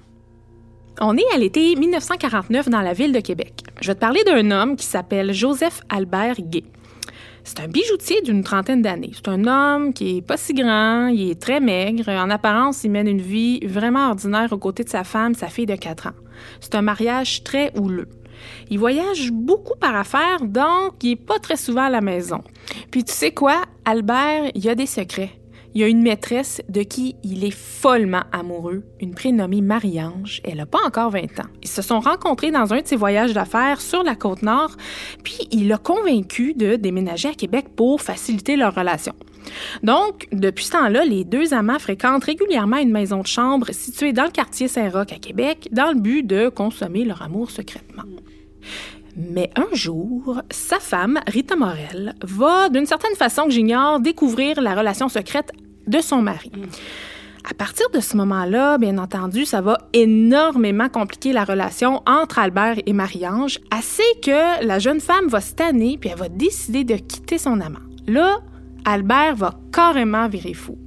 On 1.01 1.17
est 1.17 1.35
à 1.35 1.39
l'été 1.39 1.75
1949 1.75 2.69
dans 2.69 2.83
la 2.83 2.93
ville 2.93 3.13
de 3.13 3.21
Québec. 3.21 3.63
Je 3.81 3.87
vais 3.87 3.95
te 3.95 4.01
parler 4.01 4.23
d'un 4.25 4.51
homme 4.51 4.77
qui 4.77 4.85
s'appelle 4.85 5.33
Joseph 5.33 5.81
Albert 5.89 6.37
Gay. 6.41 6.65
C'est 7.45 7.61
un 7.61 7.69
bijoutier 7.69 8.21
d'une 8.21 8.45
trentaine 8.45 8.83
d'années. 8.83 9.13
C'est 9.15 9.29
un 9.29 9.47
homme 9.47 9.95
qui 9.95 10.19
est 10.19 10.23
pas 10.23 10.37
si 10.37 10.53
grand, 10.53 11.07
il 11.09 11.31
est 11.31 11.41
très 11.41 11.59
maigre. 11.59 12.11
En 12.11 12.29
apparence, 12.29 12.85
il 12.85 12.91
mène 12.91 13.09
une 13.09 13.23
vie 13.23 13.61
vraiment 13.67 14.11
ordinaire 14.11 14.53
aux 14.53 14.59
côtés 14.59 14.85
de 14.85 14.91
sa 14.91 15.05
femme, 15.05 15.35
sa 15.35 15.49
fille 15.49 15.67
de 15.67 15.75
4 15.75 16.09
ans. 16.09 16.15
C'est 16.61 16.75
un 16.75 16.83
mariage 16.83 17.43
très 17.43 17.73
houleux. 17.79 18.09
Il 18.71 18.79
voyage 18.79 19.31
beaucoup 19.33 19.79
par 19.79 19.97
affaires, 19.97 20.43
donc 20.43 20.95
il 21.03 21.13
est 21.13 21.17
pas 21.17 21.39
très 21.39 21.57
souvent 21.57 21.85
à 21.85 21.91
la 21.91 22.01
maison. 22.01 22.43
Puis 22.91 23.05
tu 23.05 23.13
sais 23.13 23.33
quoi, 23.33 23.63
Albert, 23.85 24.51
il 24.55 24.69
a 24.69 24.75
des 24.75 24.87
secrets. 24.87 25.33
Il 25.75 25.83
a 25.83 25.89
une 25.89 26.03
maîtresse 26.03 26.61
de 26.69 26.83
qui 26.83 27.17
il 27.25 27.45
est 27.45 27.51
follement 27.51 28.25
amoureux, 28.31 28.83
une 29.01 29.15
prénommée 29.15 29.63
Marie-Ange. 29.63 30.43
Elle 30.45 30.59
n'a 30.59 30.67
pas 30.67 30.81
encore 30.87 31.11
20 31.11 31.41
ans. 31.41 31.49
Ils 31.63 31.69
se 31.69 31.81
sont 31.81 32.01
rencontrés 32.01 32.51
dans 32.51 32.75
un 32.75 32.83
de 32.83 32.87
ses 32.87 32.97
voyages 32.97 33.33
d'affaires 33.33 33.81
sur 33.81 34.03
la 34.03 34.15
côte 34.15 34.43
nord, 34.43 34.77
puis 35.25 35.49
il 35.51 35.69
l'a 35.69 35.79
convaincu 35.79 36.53
de 36.53 36.77
déménager 36.77 37.29
à 37.31 37.35
Québec 37.35 37.69
pour 37.75 38.03
faciliter 38.03 38.57
leur 38.57 38.75
relation. 38.75 39.15
Donc, 39.83 40.29
depuis 40.31 40.67
ce 40.67 40.73
temps-là, 40.73 41.05
les 41.05 41.25
deux 41.25 41.55
amants 41.55 41.79
fréquentent 41.79 42.25
régulièrement 42.25 42.77
une 42.77 42.93
maison 42.93 43.23
de 43.23 43.27
chambre 43.27 43.73
située 43.73 44.13
dans 44.13 44.25
le 44.25 44.31
quartier 44.31 44.69
Saint-Roch 44.69 45.13
à 45.13 45.19
Québec, 45.19 45.69
dans 45.73 45.93
le 45.93 46.01
but 46.01 46.23
de 46.23 46.49
consommer 46.49 47.05
leur 47.05 47.23
amour 47.23 47.51
secrètement. 47.51 48.05
Mais 49.17 49.51
un 49.57 49.75
jour, 49.75 50.41
sa 50.51 50.79
femme, 50.79 51.21
Rita 51.27 51.55
Morel, 51.55 52.15
va, 52.23 52.69
d'une 52.69 52.87
certaine 52.87 53.15
façon 53.15 53.45
que 53.45 53.51
j'ignore, 53.51 54.01
découvrir 54.01 54.61
la 54.61 54.75
relation 54.75 55.09
secrète 55.09 55.53
de 55.87 56.01
son 56.01 56.23
mari. 56.23 56.51
À 57.49 57.55
partir 57.55 57.91
de 57.91 58.01
ce 58.01 58.17
moment-là, 58.17 58.79
bien 58.79 58.99
entendu, 58.99 59.45
ça 59.45 59.61
va 59.61 59.79
énormément 59.93 60.89
compliquer 60.89 61.33
la 61.33 61.45
relation 61.45 62.01
entre 62.07 62.39
Albert 62.39 62.77
et 62.87 62.93
Marie-Ange, 62.93 63.59
assez 63.71 64.03
que 64.23 64.65
la 64.65 64.79
jeune 64.79 65.01
femme 65.01 65.27
va 65.27 65.41
se 65.41 65.53
puis 65.55 66.11
elle 66.11 66.19
va 66.19 66.29
décider 66.29 66.85
de 66.85 66.95
quitter 66.95 67.39
son 67.39 67.61
amant. 67.61 67.81
Là, 68.07 68.39
Albert 68.85 69.37
va 69.37 69.55
carrément 69.73 70.29
virer 70.29 70.55
fou. 70.55 70.79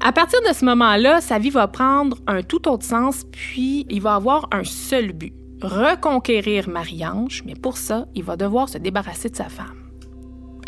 À 0.00 0.12
partir 0.12 0.40
de 0.46 0.52
ce 0.52 0.64
moment-là, 0.64 1.20
sa 1.20 1.38
vie 1.38 1.50
va 1.50 1.68
prendre 1.68 2.18
un 2.26 2.42
tout 2.42 2.68
autre 2.68 2.84
sens, 2.84 3.24
puis 3.30 3.86
il 3.88 4.02
va 4.02 4.16
avoir 4.16 4.48
un 4.52 4.64
seul 4.64 5.12
but 5.12 5.32
reconquérir 5.62 6.68
Marie-Ange, 6.68 7.42
mais 7.46 7.54
pour 7.54 7.76
ça, 7.76 8.06
il 8.14 8.22
va 8.22 8.36
devoir 8.36 8.68
se 8.68 8.78
débarrasser 8.78 9.28
de 9.28 9.36
sa 9.36 9.48
femme. 9.48 9.86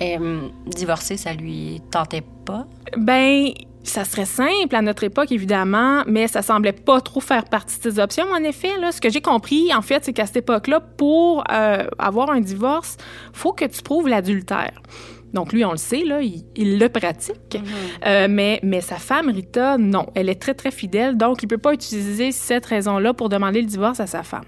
Euh, 0.00 0.48
divorcer, 0.66 1.16
ça 1.16 1.32
lui 1.32 1.80
tentait 1.90 2.24
pas? 2.44 2.66
Ben, 2.96 3.48
ça 3.82 4.04
serait 4.04 4.26
simple 4.26 4.74
à 4.74 4.82
notre 4.82 5.04
époque, 5.04 5.32
évidemment, 5.32 6.02
mais 6.06 6.28
ça 6.28 6.42
semblait 6.42 6.72
pas 6.72 7.00
trop 7.00 7.20
faire 7.20 7.44
partie 7.44 7.78
de 7.78 7.90
ses 7.90 7.98
options. 7.98 8.26
En 8.32 8.44
effet, 8.44 8.76
là, 8.80 8.92
ce 8.92 9.00
que 9.00 9.10
j'ai 9.10 9.20
compris, 9.20 9.74
en 9.74 9.82
fait, 9.82 10.04
c'est 10.04 10.12
qu'à 10.12 10.26
cette 10.26 10.36
époque-là, 10.38 10.80
pour 10.80 11.42
euh, 11.50 11.86
avoir 11.98 12.30
un 12.30 12.40
divorce, 12.40 12.96
faut 13.32 13.52
que 13.52 13.64
tu 13.64 13.82
prouves 13.82 14.08
l'adultère. 14.08 14.82
Donc, 15.32 15.52
lui, 15.52 15.64
on 15.64 15.72
le 15.72 15.76
sait, 15.76 16.04
là, 16.04 16.20
il, 16.22 16.44
il 16.56 16.78
le 16.78 16.88
pratique. 16.88 17.58
Euh, 18.06 18.26
mais, 18.30 18.60
mais 18.62 18.80
sa 18.80 18.96
femme, 18.96 19.28
Rita, 19.28 19.76
non. 19.78 20.06
Elle 20.14 20.28
est 20.28 20.40
très, 20.40 20.54
très 20.54 20.70
fidèle. 20.70 21.16
Donc, 21.16 21.42
il 21.42 21.46
peut 21.48 21.58
pas 21.58 21.72
utiliser 21.74 22.32
cette 22.32 22.66
raison-là 22.66 23.14
pour 23.14 23.28
demander 23.28 23.60
le 23.60 23.66
divorce 23.66 24.00
à 24.00 24.06
sa 24.06 24.22
femme. 24.22 24.44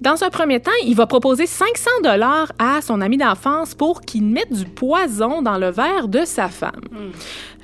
Dans 0.00 0.22
un 0.24 0.30
premier 0.30 0.60
temps, 0.60 0.70
il 0.84 0.94
va 0.94 1.06
proposer 1.06 1.46
500 1.46 1.90
dollars 2.02 2.52
à 2.58 2.80
son 2.82 3.00
ami 3.00 3.16
d'enfance 3.16 3.74
pour 3.74 4.02
qu'il 4.02 4.24
mette 4.24 4.52
du 4.52 4.64
poison 4.66 5.40
dans 5.42 5.56
le 5.58 5.70
verre 5.70 6.08
de 6.08 6.24
sa 6.24 6.48
femme. 6.48 6.80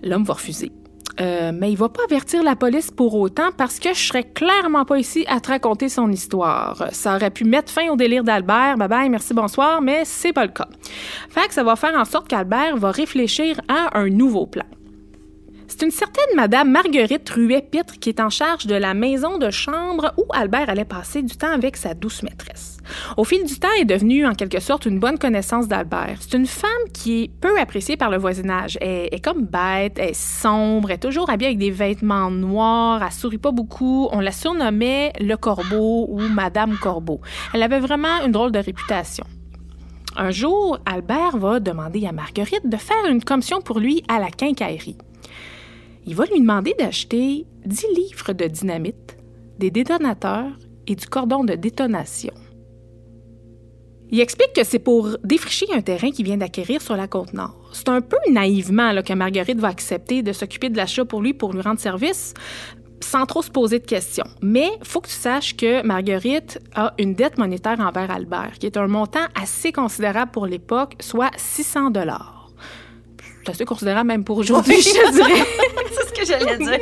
L'homme 0.02 0.24
va 0.24 0.34
refuser. 0.34 0.72
Euh, 1.20 1.52
mais 1.54 1.70
il 1.70 1.76
va 1.76 1.88
pas 1.88 2.02
avertir 2.04 2.42
la 2.42 2.56
police 2.56 2.90
pour 2.90 3.14
autant 3.14 3.50
parce 3.56 3.78
que 3.78 3.92
je 3.92 4.00
serais 4.00 4.24
clairement 4.24 4.84
pas 4.84 4.98
ici 4.98 5.24
à 5.28 5.40
te 5.40 5.48
raconter 5.48 5.88
son 5.88 6.10
histoire. 6.10 6.88
Ça 6.92 7.16
aurait 7.16 7.30
pu 7.30 7.44
mettre 7.44 7.70
fin 7.70 7.88
au 7.90 7.96
délire 7.96 8.24
d'Albert. 8.24 8.76
Bye 8.78 8.88
bye, 8.88 9.08
merci, 9.10 9.34
bonsoir, 9.34 9.82
mais 9.82 10.04
c'est 10.04 10.32
pas 10.32 10.46
le 10.46 10.52
cas. 10.52 10.68
Fait 11.28 11.46
que 11.48 11.54
ça 11.54 11.64
va 11.64 11.76
faire 11.76 11.94
en 11.96 12.04
sorte 12.04 12.28
qu'Albert 12.28 12.76
va 12.76 12.90
réfléchir 12.90 13.60
à 13.68 13.98
un 13.98 14.08
nouveau 14.08 14.46
plan. 14.46 14.64
C'est 15.72 15.86
une 15.86 15.90
certaine 15.90 16.36
Madame 16.36 16.70
Marguerite 16.70 17.30
Ruet-Pitre 17.30 17.98
qui 17.98 18.10
est 18.10 18.20
en 18.20 18.28
charge 18.28 18.66
de 18.66 18.74
la 18.74 18.92
maison 18.92 19.38
de 19.38 19.50
chambre 19.50 20.12
où 20.18 20.24
Albert 20.34 20.68
allait 20.68 20.84
passer 20.84 21.22
du 21.22 21.34
temps 21.34 21.50
avec 21.50 21.78
sa 21.78 21.94
douce 21.94 22.22
maîtresse. 22.22 22.76
Au 23.16 23.24
fil 23.24 23.42
du 23.46 23.58
temps, 23.58 23.68
elle 23.76 23.82
est 23.82 23.86
devenue 23.86 24.26
en 24.26 24.34
quelque 24.34 24.60
sorte 24.60 24.84
une 24.84 25.00
bonne 25.00 25.18
connaissance 25.18 25.68
d'Albert. 25.68 26.18
C'est 26.20 26.36
une 26.36 26.46
femme 26.46 26.70
qui 26.92 27.22
est 27.22 27.30
peu 27.40 27.58
appréciée 27.58 27.96
par 27.96 28.10
le 28.10 28.18
voisinage. 28.18 28.76
Elle 28.82 29.08
est 29.12 29.24
comme 29.24 29.46
bête, 29.46 29.94
elle 29.96 30.10
est 30.10 30.14
sombre, 30.14 30.90
elle 30.90 30.96
est 30.96 30.98
toujours 30.98 31.30
habillée 31.30 31.48
avec 31.48 31.58
des 31.58 31.70
vêtements 31.70 32.30
noirs, 32.30 33.02
elle 33.02 33.10
sourit 33.10 33.38
pas 33.38 33.52
beaucoup. 33.52 34.10
On 34.12 34.20
la 34.20 34.30
surnommait 34.30 35.14
le 35.20 35.36
Corbeau 35.36 36.06
ou 36.10 36.20
Madame 36.20 36.76
Corbeau. 36.76 37.22
Elle 37.54 37.62
avait 37.62 37.80
vraiment 37.80 38.22
une 38.26 38.32
drôle 38.32 38.52
de 38.52 38.58
réputation. 38.58 39.24
Un 40.18 40.32
jour, 40.32 40.78
Albert 40.84 41.38
va 41.38 41.60
demander 41.60 42.06
à 42.06 42.12
Marguerite 42.12 42.68
de 42.68 42.76
faire 42.76 43.06
une 43.08 43.24
commission 43.24 43.62
pour 43.62 43.80
lui 43.80 44.04
à 44.08 44.18
la 44.18 44.28
quincaillerie 44.28 44.98
il 46.04 46.14
va 46.14 46.24
lui 46.26 46.40
demander 46.40 46.74
d'acheter 46.78 47.46
10 47.64 47.86
livres 47.94 48.32
de 48.32 48.46
dynamite, 48.46 49.16
des 49.58 49.70
détonateurs 49.70 50.52
et 50.86 50.94
du 50.94 51.06
cordon 51.06 51.44
de 51.44 51.54
détonation. 51.54 52.34
Il 54.10 54.20
explique 54.20 54.52
que 54.52 54.64
c'est 54.64 54.78
pour 54.78 55.16
défricher 55.24 55.66
un 55.72 55.80
terrain 55.80 56.10
qu'il 56.10 56.26
vient 56.26 56.36
d'acquérir 56.36 56.82
sur 56.82 56.96
la 56.96 57.08
côte 57.08 57.32
nord. 57.32 57.56
C'est 57.72 57.88
un 57.88 58.02
peu 58.02 58.18
naïvement 58.30 58.92
que 59.02 59.14
Marguerite 59.14 59.58
va 59.58 59.68
accepter 59.68 60.22
de 60.22 60.32
s'occuper 60.32 60.68
de 60.68 60.76
l'achat 60.76 61.06
pour 61.06 61.22
lui 61.22 61.32
pour 61.32 61.54
lui 61.54 61.62
rendre 61.62 61.80
service 61.80 62.34
sans 63.00 63.26
trop 63.26 63.42
se 63.42 63.50
poser 63.50 63.78
de 63.78 63.86
questions. 63.86 64.26
Mais 64.42 64.68
faut 64.82 65.00
que 65.00 65.08
tu 65.08 65.14
saches 65.14 65.56
que 65.56 65.84
Marguerite 65.84 66.58
a 66.74 66.94
une 66.98 67.14
dette 67.14 67.38
monétaire 67.38 67.80
envers 67.80 68.10
Albert, 68.10 68.52
qui 68.58 68.66
est 68.66 68.76
un 68.76 68.86
montant 68.86 69.26
assez 69.34 69.72
considérable 69.72 70.30
pour 70.30 70.46
l'époque, 70.46 70.96
soit 71.00 71.30
600 71.36 71.90
dollars. 71.90 72.41
C'est 73.44 73.50
assez 73.50 73.64
considérable 73.64 74.08
même 74.08 74.24
pour 74.24 74.38
aujourd'hui, 74.38 74.80
je 74.80 74.90
te 74.90 75.12
dirais. 75.12 75.44
c'est 75.92 76.08
ce 76.08 76.12
que 76.12 76.26
j'allais 76.26 76.58
dire. 76.58 76.78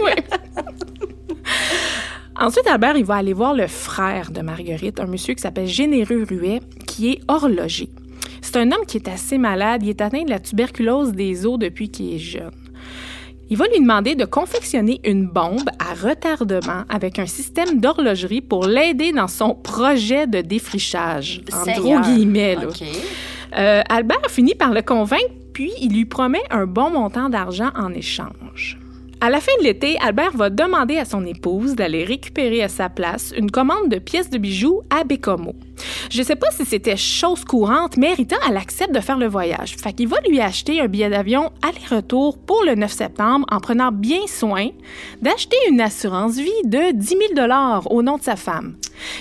Ensuite, 2.39 2.67
Albert, 2.67 2.97
il 2.97 3.05
va 3.05 3.17
aller 3.17 3.33
voir 3.33 3.55
le 3.55 3.67
frère 3.67 4.31
de 4.31 4.41
Marguerite, 4.41 4.99
un 5.01 5.07
monsieur 5.07 5.35
qui 5.35 5.43
s'appelle 5.43 5.67
Généreux 5.67 6.25
Ruet, 6.29 6.61
qui 6.87 7.13
est 7.13 7.21
horloger. 7.29 7.91
C'est 8.41 8.57
un 8.57 8.73
homme 8.73 8.87
qui 8.87 8.97
est 8.97 9.09
assez 9.09 9.39
malade. 9.39 9.83
Il 9.83 9.91
est 9.91 10.01
atteint 10.01 10.25
de 10.25 10.31
la 10.31 10.39
tuberculose 10.39 11.13
des 11.13 11.47
os 11.47 11.59
depuis 11.59 11.91
qu'il 11.91 12.15
est 12.15 12.19
jeune. 12.19 12.51
Il 13.51 13.57
va 13.57 13.67
lui 13.67 13.81
demander 13.81 14.15
de 14.15 14.25
confectionner 14.25 15.01
une 15.05 15.27
bombe 15.27 15.69
à 15.79 15.93
retardement 15.93 16.85
avec 16.89 17.19
un 17.19 17.27
système 17.27 17.81
d'horlogerie 17.81 18.41
pour 18.41 18.65
l'aider 18.65 19.13
dans 19.13 19.29
son 19.29 19.55
projet 19.55 20.27
de 20.27 20.41
défrichage. 20.41 21.43
En 21.53 21.81
gros 21.81 21.99
guillemets. 22.01 22.55
Là. 22.55 22.63
Euh, 23.59 23.83
Albert 23.89 24.31
finit 24.31 24.55
par 24.55 24.73
le 24.73 24.83
convaincre 24.83 25.35
puis 25.53 25.73
il 25.81 25.93
lui 25.93 26.05
promet 26.05 26.43
un 26.51 26.67
bon 26.67 26.91
montant 26.91 27.29
d'argent 27.29 27.71
en 27.77 27.93
échange. 27.93 28.79
À 29.23 29.29
la 29.29 29.41
fin 29.41 29.53
de 29.59 29.65
l'été, 29.65 29.99
Albert 30.01 30.35
va 30.35 30.49
demander 30.49 30.97
à 30.97 31.05
son 31.05 31.27
épouse 31.27 31.75
d'aller 31.75 32.05
récupérer 32.05 32.63
à 32.63 32.69
sa 32.69 32.89
place 32.89 33.35
une 33.37 33.51
commande 33.51 33.91
de 33.91 33.99
pièces 33.99 34.31
de 34.31 34.39
bijoux 34.39 34.81
à 34.89 35.05
Bécomo. 35.05 35.55
Je 36.11 36.23
sais 36.23 36.37
pas 36.37 36.51
si 36.51 36.65
c'était 36.65 36.97
chose 36.97 37.45
courante, 37.45 37.99
mais 37.99 38.15
Rita, 38.15 38.37
elle 38.49 38.57
accepte 38.57 38.95
de 38.95 39.01
faire 39.01 39.19
le 39.19 39.27
voyage. 39.27 39.77
Fait 39.77 40.07
va 40.07 40.17
lui 40.27 40.41
acheter 40.41 40.81
un 40.81 40.87
billet 40.87 41.11
d'avion 41.11 41.53
aller-retour 41.61 42.39
pour 42.39 42.65
le 42.65 42.75
9 42.77 42.91
septembre 42.91 43.45
en 43.51 43.61
prenant 43.61 43.93
bien 43.93 44.27
soin 44.27 44.69
d'acheter 45.21 45.59
une 45.71 45.83
assurance 45.83 46.37
vie 46.37 46.51
de 46.65 46.93
10 46.95 47.17
000 47.37 47.49
au 47.91 48.03
nom 48.03 48.17
de 48.17 48.23
sa 48.23 48.37
femme. 48.37 48.77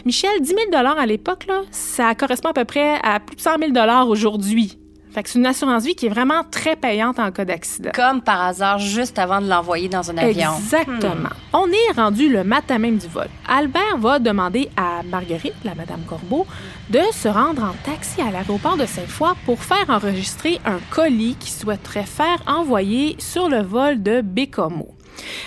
Michel, 0.05 0.39
10 0.39 0.47
000 0.47 0.59
à 0.73 1.05
l'époque, 1.05 1.45
ça 1.71 2.15
correspond 2.15 2.49
à 2.49 2.53
peu 2.53 2.63
près 2.63 2.99
à 3.03 3.19
plus 3.19 3.35
de 3.35 3.41
100 3.41 3.51
000 3.73 4.07
aujourd'hui. 4.07 4.79
Fait 5.11 5.23
que 5.23 5.29
c'est 5.29 5.39
une 5.39 5.45
assurance 5.45 5.83
vie 5.83 5.95
qui 5.95 6.05
est 6.05 6.09
vraiment 6.09 6.43
très 6.49 6.75
payante 6.75 7.19
en 7.19 7.31
cas 7.31 7.45
d'accident. 7.45 7.91
Comme 7.93 8.21
par 8.21 8.41
hasard, 8.41 8.77
juste 8.77 9.17
avant 9.17 9.41
de 9.41 9.47
l'envoyer 9.47 9.89
dans 9.89 10.11
un 10.11 10.17
avion. 10.17 10.51
Exactement. 10.55 11.29
Hmm. 11.29 11.53
On 11.53 11.67
est 11.67 11.91
rendu 11.95 12.29
le 12.29 12.43
matin 12.43 12.77
même 12.77 12.97
du 12.97 13.07
vol. 13.07 13.27
Albert 13.47 13.97
va 13.97 14.19
demander 14.19 14.69
à 14.77 15.01
Marguerite, 15.03 15.55
la 15.63 15.73
Madame 15.73 16.01
Corbeau, 16.07 16.45
de 16.89 17.01
se 17.11 17.27
rendre 17.27 17.63
en 17.63 17.73
taxi 17.83 18.21
à 18.21 18.29
l'aéroport 18.29 18.77
de 18.77 18.85
Sainte-Foy 18.85 19.33
pour 19.45 19.63
faire 19.63 19.89
enregistrer 19.89 20.59
un 20.65 20.79
colis 20.91 21.35
qu'il 21.39 21.53
souhaiterait 21.53 22.05
faire 22.05 22.41
envoyer 22.45 23.15
sur 23.17 23.49
le 23.49 23.61
vol 23.61 24.03
de 24.03 24.21
Bécomo. 24.21 24.95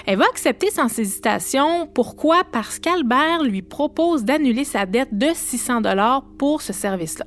Elle 0.07 0.19
va 0.19 0.25
accepter 0.25 0.71
sans 0.71 0.99
hésitation. 0.99 1.87
Pourquoi? 1.87 2.43
Parce 2.51 2.79
qu'Albert 2.79 3.43
lui 3.43 3.63
propose 3.63 4.25
d'annuler 4.25 4.65
sa 4.65 4.87
dette 4.87 5.17
de 5.17 5.29
600 5.33 5.83
dollars 5.83 6.25
pour 6.39 6.63
ce 6.63 6.73
service-là. 6.73 7.27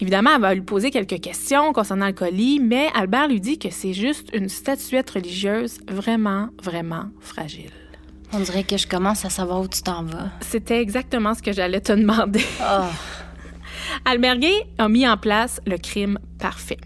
Évidemment, 0.00 0.30
elle 0.34 0.40
va 0.40 0.54
lui 0.54 0.62
poser 0.62 0.90
quelques 0.90 1.20
questions 1.20 1.72
concernant 1.72 2.06
le 2.06 2.12
colis, 2.12 2.60
mais 2.60 2.88
Albert 2.94 3.28
lui 3.28 3.40
dit 3.40 3.58
que 3.58 3.70
c'est 3.70 3.92
juste 3.92 4.28
une 4.32 4.48
statuette 4.48 5.10
religieuse 5.10 5.78
vraiment, 5.90 6.48
vraiment 6.62 7.06
fragile. 7.20 7.70
On 8.32 8.40
dirait 8.40 8.64
que 8.64 8.76
je 8.76 8.86
commence 8.86 9.24
à 9.24 9.30
savoir 9.30 9.60
où 9.60 9.68
tu 9.68 9.82
t'en 9.82 10.02
vas. 10.02 10.28
C'était 10.40 10.80
exactement 10.80 11.34
ce 11.34 11.42
que 11.42 11.52
j'allais 11.52 11.80
te 11.80 11.92
demander. 11.92 12.44
Oh. 12.60 14.14
A 14.78 14.88
mis 14.88 15.08
en 15.08 15.16
place 15.16 15.60
le 15.66 15.78
crime 15.78 16.18
parfait 16.38 16.78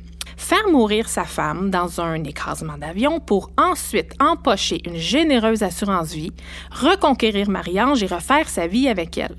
faire 0.43 0.69
mourir 0.69 1.09
sa 1.09 1.25
femme 1.25 1.71
dans 1.71 2.01
un 2.01 2.25
écrasement 2.25 2.77
d'avion 2.77 3.21
pour 3.21 3.51
ensuite 3.57 4.13
empocher 4.21 4.83
une 4.87 4.97
généreuse 4.97 5.63
assurance 5.63 6.13
vie, 6.13 6.33
reconquérir 6.71 7.49
Marie-Ange 7.49 8.03
et 8.03 8.07
refaire 8.07 8.49
sa 8.49 8.67
vie 8.67 8.89
avec 8.89 9.17
elle. 9.17 9.37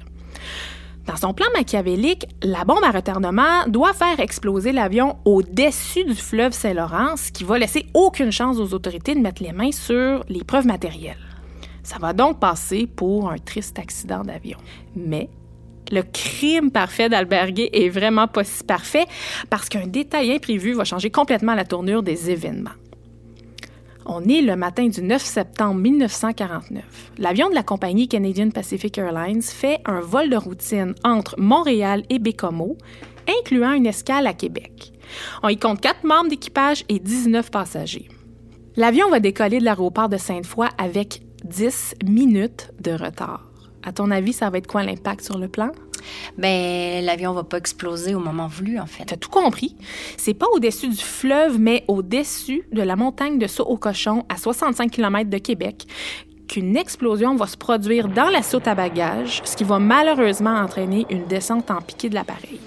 Dans 1.05 1.17
son 1.17 1.33
plan 1.33 1.47
machiavélique, 1.53 2.27
la 2.41 2.63
bombe 2.63 2.83
à 2.83 2.91
retardement 2.91 3.67
doit 3.67 3.93
faire 3.93 4.21
exploser 4.21 4.71
l'avion 4.71 5.17
au-dessus 5.25 6.05
du 6.05 6.15
fleuve 6.15 6.53
Saint-Laurent, 6.53 7.17
ce 7.17 7.31
qui 7.31 7.43
va 7.43 7.57
laisser 7.57 7.85
aucune 7.93 8.31
chance 8.31 8.57
aux 8.57 8.73
autorités 8.73 9.13
de 9.13 9.19
mettre 9.19 9.43
les 9.43 9.51
mains 9.51 9.73
sur 9.73 10.23
les 10.29 10.45
preuves 10.45 10.65
matérielles. 10.65 11.17
Ça 11.83 11.97
va 11.99 12.13
donc 12.13 12.39
passer 12.39 12.87
pour 12.87 13.29
un 13.29 13.37
triste 13.37 13.77
accident 13.79 14.23
d'avion. 14.23 14.57
Mais 14.95 15.29
le 15.91 16.03
crime 16.03 16.71
parfait 16.71 17.09
d'Alberguer 17.09 17.69
est 17.73 17.89
vraiment 17.89 18.27
pas 18.27 18.45
si 18.45 18.63
parfait 18.63 19.05
parce 19.49 19.67
qu'un 19.67 19.87
détail 19.87 20.31
imprévu 20.31 20.73
va 20.73 20.85
changer 20.85 21.09
complètement 21.09 21.53
la 21.53 21.65
tournure 21.65 22.01
des 22.01 22.31
événements. 22.31 22.71
On 24.05 24.23
est 24.25 24.41
le 24.41 24.55
matin 24.55 24.87
du 24.87 25.01
9 25.01 25.21
septembre 25.21 25.79
1949. 25.79 27.11
L'avion 27.17 27.49
de 27.49 27.55
la 27.55 27.63
compagnie 27.63 28.09
Canadian 28.09 28.49
Pacific 28.49 28.97
Airlines 28.97 29.41
fait 29.41 29.79
un 29.85 30.01
vol 30.01 30.29
de 30.29 30.35
routine 30.35 30.93
entre 31.05 31.35
Montréal 31.37 32.03
et 32.09 32.19
Bécomo, 32.19 32.77
incluant 33.39 33.71
une 33.71 33.85
escale 33.85 34.27
à 34.27 34.33
Québec. 34.33 34.91
On 35.41 35.47
y 35.47 35.57
compte 35.57 35.79
quatre 35.79 36.03
membres 36.03 36.29
d'équipage 36.29 36.83
et 36.89 36.99
19 36.99 37.49
passagers. 37.49 38.09
L'avion 38.75 39.09
va 39.09 39.19
décoller 39.19 39.59
de 39.59 39.65
l'aéroport 39.65 40.09
de 40.09 40.17
Sainte-Foy 40.17 40.67
avec 40.77 41.21
10 41.45 41.95
minutes 42.05 42.71
de 42.81 42.91
retard. 42.91 43.49
À 43.83 43.93
ton 43.93 44.11
avis, 44.11 44.33
ça 44.33 44.49
va 44.49 44.57
être 44.57 44.67
quoi 44.67 44.83
l'impact 44.83 45.23
sur 45.23 45.37
le 45.37 45.47
plan? 45.47 45.71
Ben, 46.37 47.03
l'avion 47.03 47.33
va 47.33 47.43
pas 47.43 47.57
exploser 47.57 48.15
au 48.15 48.19
moment 48.19 48.47
voulu, 48.47 48.79
en 48.79 48.85
fait. 48.85 49.05
T'as 49.05 49.17
tout 49.17 49.29
compris. 49.29 49.75
C'est 50.17 50.33
pas 50.33 50.47
au-dessus 50.53 50.89
du 50.89 50.97
fleuve, 51.03 51.59
mais 51.59 51.83
au-dessus 51.87 52.63
de 52.71 52.81
la 52.81 52.95
montagne 52.95 53.39
de 53.39 53.47
Saut 53.47 53.65
au 53.65 53.77
Cochon, 53.77 54.25
à 54.29 54.37
65 54.37 54.91
km 54.91 55.29
de 55.29 55.37
Québec, 55.37 55.85
qu'une 56.47 56.77
explosion 56.77 57.35
va 57.35 57.47
se 57.47 57.57
produire 57.57 58.07
dans 58.07 58.29
la 58.29 58.43
soute 58.43 58.67
à 58.67 58.75
bagages, 58.75 59.41
ce 59.43 59.55
qui 59.55 59.63
va 59.63 59.79
malheureusement 59.79 60.55
entraîner 60.55 61.05
une 61.09 61.25
descente 61.25 61.71
en 61.71 61.81
piqué 61.81 62.09
de 62.09 62.15
l'appareil. 62.15 62.59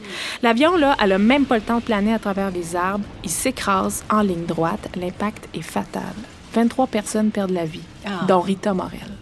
L'avion, 0.42 0.77
là, 0.77 0.96
elle 1.03 1.12
a 1.12 1.18
même 1.18 1.44
pas 1.44 1.57
le 1.57 1.62
temps 1.62 1.79
de 1.79 1.85
planer 1.85 2.12
à 2.12 2.18
travers 2.18 2.51
les 2.51 2.75
arbres. 2.75 3.05
Il 3.22 3.31
s'écrase 3.31 4.05
en 4.11 4.22
ligne 4.22 4.46
droite. 4.46 4.88
L'impact 4.96 5.49
est 5.55 5.62
fatal. 5.62 6.03
23 6.55 6.87
personnes 6.87 7.31
perdent 7.31 7.51
la 7.51 7.64
vie, 7.64 7.83
ah. 8.07 8.25
dont 8.27 8.40
Rita 8.40 8.72
Morel. 8.72 9.16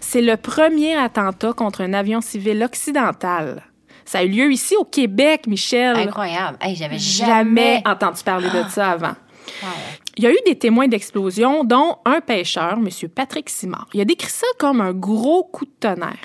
C'est 0.00 0.22
le 0.22 0.36
premier 0.36 0.96
attentat 0.96 1.52
contre 1.52 1.82
un 1.82 1.92
avion 1.92 2.20
civil 2.20 2.62
occidental. 2.62 3.62
Ça 4.04 4.20
a 4.20 4.22
eu 4.22 4.28
lieu 4.28 4.50
ici 4.50 4.74
au 4.76 4.84
Québec, 4.84 5.46
Michel. 5.46 5.96
Incroyable. 5.96 6.56
j'avais 6.74 6.98
jamais... 6.98 7.82
entendu 7.84 8.22
parler 8.24 8.48
de 8.48 8.68
ça 8.70 8.92
avant. 8.92 9.14
Il 10.16 10.24
y 10.24 10.26
a 10.26 10.32
eu 10.32 10.38
des 10.46 10.56
témoins 10.56 10.88
d'explosion, 10.88 11.62
dont 11.62 11.98
un 12.04 12.20
pêcheur, 12.20 12.72
M. 12.72 12.88
Patrick 13.14 13.48
Simard. 13.48 13.86
Il 13.94 14.00
a 14.00 14.04
décrit 14.04 14.30
ça 14.30 14.46
comme 14.58 14.80
un 14.80 14.92
gros 14.92 15.44
coup 15.44 15.64
de 15.64 15.70
tonnerre. 15.78 16.16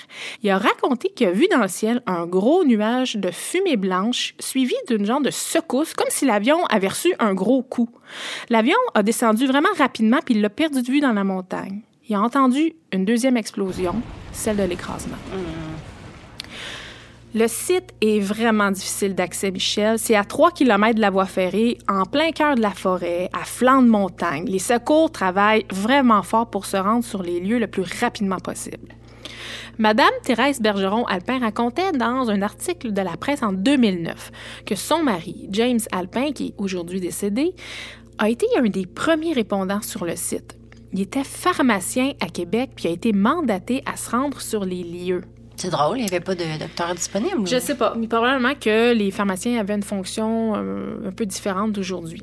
Il 0.42 0.50
a 0.50 0.58
raconté 0.58 1.10
qu'il 1.10 1.28
a 1.28 1.32
vu 1.32 1.46
dans 1.52 1.62
le 1.62 1.68
ciel 1.68 2.02
un 2.08 2.26
gros 2.26 2.64
nuage 2.64 3.18
de 3.18 3.30
fumée 3.30 3.78
blanche 3.78 4.34
suivi 4.40 4.74
d'une 4.88 5.06
genre 5.06 5.22
de 5.22 5.30
secousse, 5.30 5.94
comme 5.94 6.10
si 6.10 6.26
l'avion 6.26 6.66
avait 6.72 6.88
reçu 6.88 7.14
un 7.20 7.36
gros 7.36 7.62
coup. 7.62 7.90
L'avion 8.50 8.80
a 8.96 9.04
descendu 9.04 9.46
vraiment 9.46 9.70
rapidement, 9.78 10.20
puis 10.26 10.34
il 10.34 10.42
l'a 10.42 10.50
perdu 10.50 10.82
de 10.82 10.92
vue 10.92 11.02
dans 11.02 11.14
la 11.14 11.24
montagne 11.24 11.82
il 12.10 12.16
a 12.16 12.22
entendu 12.22 12.74
une 12.92 13.06
deuxième 13.06 13.38
explosion, 13.38 13.96
celle 14.32 14.58
de 14.58 14.64
l'écrasement. 14.64 15.18
Le 17.36 17.48
site 17.48 17.94
est 18.02 18.20
vraiment 18.20 18.70
difficile 18.70 19.16
d'accès, 19.16 19.50
Michel. 19.50 19.98
C'est 19.98 20.16
à 20.16 20.24
3 20.24 20.52
km 20.52 20.96
de 20.96 21.02
la 21.02 21.10
voie 21.10 21.26
ferrée, 21.26 21.80
en 21.88 22.04
plein 22.04 22.32
cœur 22.32 22.56
de 22.56 22.62
la 22.62 22.70
forêt, 22.70 23.30
à 23.34 23.44
flanc 23.44 23.82
de 23.82 23.88
montagne. 23.88 24.46
Les 24.46 24.60
secours 24.60 25.12
travaillent 25.12 25.66
vraiment 25.72 26.22
fort 26.22 26.50
pour 26.50 26.66
se 26.68 26.78
rendre 26.78 27.04
sur 27.04 27.24
les 27.24 27.40
lieux 27.40 27.58
le 27.58 27.68
plus 27.68 27.86
rapidement 28.00 28.38
possible. 28.38 28.94
Madame 29.80 30.12
Thérèse 30.24 30.62
Bergeron-Alpin 30.62 31.40
racontait 31.40 31.92
dans 31.94 32.30
un 32.30 32.44
article 32.44 32.92
de 32.92 33.02
la 33.02 33.18
presse 33.18 33.42
en 33.42 33.54
2009 33.54 34.32
que 34.68 34.76
son 34.76 35.02
mari, 35.02 35.48
James 35.50 35.80
Alpin, 35.92 36.34
qui 36.34 36.48
est 36.48 36.54
aujourd'hui 36.60 37.00
décédé, 37.00 37.56
a 38.20 38.30
été 38.30 38.46
un 38.58 38.64
des 38.64 38.86
premiers 38.86 39.34
répondants 39.34 39.82
sur 39.82 40.06
le 40.06 40.16
site. 40.16 40.56
Il 40.94 41.02
était 41.02 41.24
pharmacien 41.24 42.14
à 42.22 42.28
Québec 42.28 42.72
puis 42.76 42.88
a 42.88 42.92
été 42.92 43.14
mandaté 43.14 43.82
à 43.86 43.98
se 43.98 44.12
rendre 44.12 44.40
sur 44.40 44.64
les 44.64 44.84
lieux. 44.84 45.24
C'est 45.56 45.70
drôle, 45.70 45.98
il 45.98 46.02
n'y 46.02 46.08
avait 46.08 46.20
pas 46.20 46.36
de 46.36 46.60
docteur 46.60 46.94
disponible. 46.94 47.48
Je 47.48 47.60
sais 47.60 47.76
pas, 47.76 47.96
mais 47.98 48.08
probablement 48.08 48.54
que 48.54 48.94
les 48.94 49.12
pharmaciens 49.12 49.60
avaient 49.60 49.76
une 49.76 49.84
fonction 49.84 50.54
euh, 50.56 51.08
un 51.08 51.12
peu 51.12 51.26
différente 51.26 51.72
d'aujourd'hui. 51.72 52.22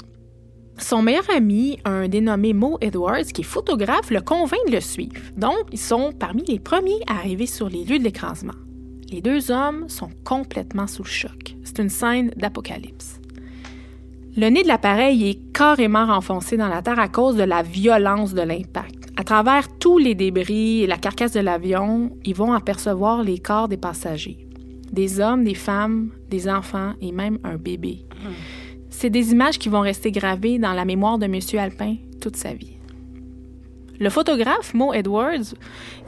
Son 0.78 1.02
meilleur 1.02 1.28
ami, 1.36 1.78
un 1.84 2.08
dénommé 2.08 2.52
Mo 2.52 2.78
Edwards, 2.80 3.24
qui 3.24 3.42
est 3.42 3.44
photographe, 3.44 4.10
le 4.10 4.20
convainc 4.20 4.60
de 4.68 4.72
le 4.74 4.80
suivre. 4.80 5.20
Donc, 5.36 5.66
ils 5.72 5.78
sont 5.78 6.12
parmi 6.12 6.42
les 6.44 6.58
premiers 6.58 7.00
à 7.06 7.16
arriver 7.16 7.46
sur 7.46 7.68
les 7.68 7.84
lieux 7.84 7.98
de 7.98 8.04
l'écrasement. 8.04 8.54
Les 9.10 9.20
deux 9.20 9.50
hommes 9.50 9.88
sont 9.88 10.10
complètement 10.24 10.86
sous 10.86 11.02
le 11.02 11.08
choc. 11.08 11.56
C'est 11.64 11.80
une 11.80 11.90
scène 11.90 12.30
d'apocalypse. 12.36 13.19
Le 14.36 14.48
nez 14.48 14.62
de 14.62 14.68
l'appareil 14.68 15.28
est 15.28 15.52
carrément 15.52 16.06
renfoncé 16.06 16.56
dans 16.56 16.68
la 16.68 16.82
terre 16.82 17.00
à 17.00 17.08
cause 17.08 17.36
de 17.36 17.42
la 17.42 17.62
violence 17.62 18.32
de 18.32 18.42
l'impact. 18.42 19.10
À 19.16 19.24
travers 19.24 19.66
tous 19.78 19.98
les 19.98 20.14
débris 20.14 20.82
et 20.82 20.86
la 20.86 20.98
carcasse 20.98 21.32
de 21.32 21.40
l'avion, 21.40 22.16
ils 22.24 22.34
vont 22.34 22.52
apercevoir 22.52 23.22
les 23.22 23.38
corps 23.38 23.68
des 23.68 23.76
passagers. 23.76 24.46
Des 24.92 25.20
hommes, 25.20 25.44
des 25.44 25.54
femmes, 25.54 26.10
des 26.30 26.48
enfants 26.48 26.92
et 27.00 27.12
même 27.12 27.38
un 27.44 27.56
bébé. 27.56 28.04
C'est 28.88 29.10
des 29.10 29.32
images 29.32 29.58
qui 29.58 29.68
vont 29.68 29.80
rester 29.80 30.12
gravées 30.12 30.58
dans 30.58 30.72
la 30.72 30.84
mémoire 30.84 31.18
de 31.18 31.26
M. 31.26 31.38
Alpin 31.58 31.96
toute 32.20 32.36
sa 32.36 32.54
vie. 32.54 32.79
Le 34.00 34.08
photographe, 34.08 34.72
Mo 34.72 34.94
Edwards, 34.94 35.54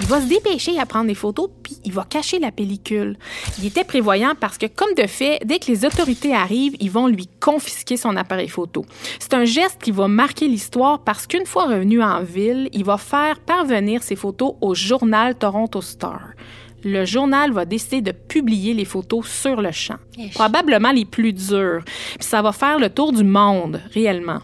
il 0.01 0.07
va 0.07 0.19
se 0.23 0.27
dépêcher 0.27 0.79
à 0.79 0.87
prendre 0.87 1.09
des 1.09 1.15
photos, 1.15 1.51
puis 1.63 1.77
il 1.85 1.93
va 1.93 2.05
cacher 2.09 2.39
la 2.39 2.51
pellicule. 2.51 3.19
Il 3.59 3.67
était 3.67 3.85
prévoyant 3.85 4.33
parce 4.41 4.57
que, 4.57 4.65
comme 4.65 4.95
de 4.95 5.07
fait, 5.07 5.41
dès 5.45 5.59
que 5.59 5.71
les 5.71 5.85
autorités 5.85 6.35
arrivent, 6.35 6.75
ils 6.81 6.91
vont 6.91 7.07
lui 7.07 7.29
confisquer 7.39 7.99
son 7.99 8.17
appareil 8.17 8.49
photo. 8.49 8.87
C'est 9.19 9.35
un 9.35 9.45
geste 9.45 9.83
qui 9.83 9.91
va 9.91 10.09
marquer 10.09 10.49
l'histoire 10.49 11.01
parce 11.01 11.27
qu'une 11.27 11.45
fois 11.45 11.67
revenu 11.67 12.03
en 12.03 12.23
ville, 12.23 12.71
il 12.73 12.83
va 12.83 12.97
faire 12.97 13.39
parvenir 13.41 14.03
ses 14.03 14.17
photos 14.17 14.55
au 14.63 14.75
journal 14.75 15.35
Toronto 15.35 15.83
Star. 15.83 16.31
Le 16.85 17.05
journal 17.05 17.53
va 17.53 17.67
décider 17.67 18.01
de 18.01 18.13
publier 18.13 18.73
les 18.73 18.87
photos 18.87 19.29
sur 19.29 19.61
le 19.61 19.71
champ. 19.71 19.99
Probablement 20.35 20.93
les 20.93 21.05
plus 21.05 21.35
dures. 21.35 21.83
Puis 21.85 22.27
ça 22.27 22.41
va 22.41 22.53
faire 22.53 22.79
le 22.79 22.89
tour 22.89 23.13
du 23.13 23.23
monde, 23.23 23.81
réellement. 23.93 24.41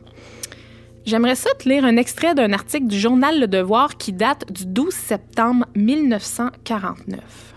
J'aimerais 1.05 1.37
ça 1.37 1.51
te 1.59 1.69
lire 1.69 1.85
un 1.85 1.97
extrait 1.97 2.35
d'un 2.35 2.53
article 2.53 2.87
du 2.87 2.99
journal 2.99 3.41
Le 3.41 3.47
Devoir 3.47 3.97
qui 3.97 4.13
date 4.13 4.51
du 4.53 4.67
12 4.67 4.93
septembre 4.93 5.67
1949. 5.75 7.55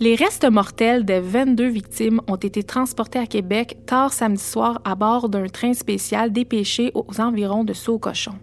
Les 0.00 0.14
restes 0.14 0.50
mortels 0.50 1.04
des 1.04 1.20
22 1.20 1.68
victimes 1.68 2.20
ont 2.26 2.36
été 2.36 2.64
transportés 2.64 3.18
à 3.18 3.26
Québec 3.26 3.78
tard 3.86 4.12
samedi 4.12 4.42
soir 4.42 4.80
à 4.84 4.94
bord 4.94 5.28
d'un 5.28 5.46
train 5.46 5.74
spécial 5.74 6.32
dépêché 6.32 6.90
aux 6.94 7.20
environs 7.20 7.64
de 7.64 7.72
Saut-Cochon. 7.72 8.34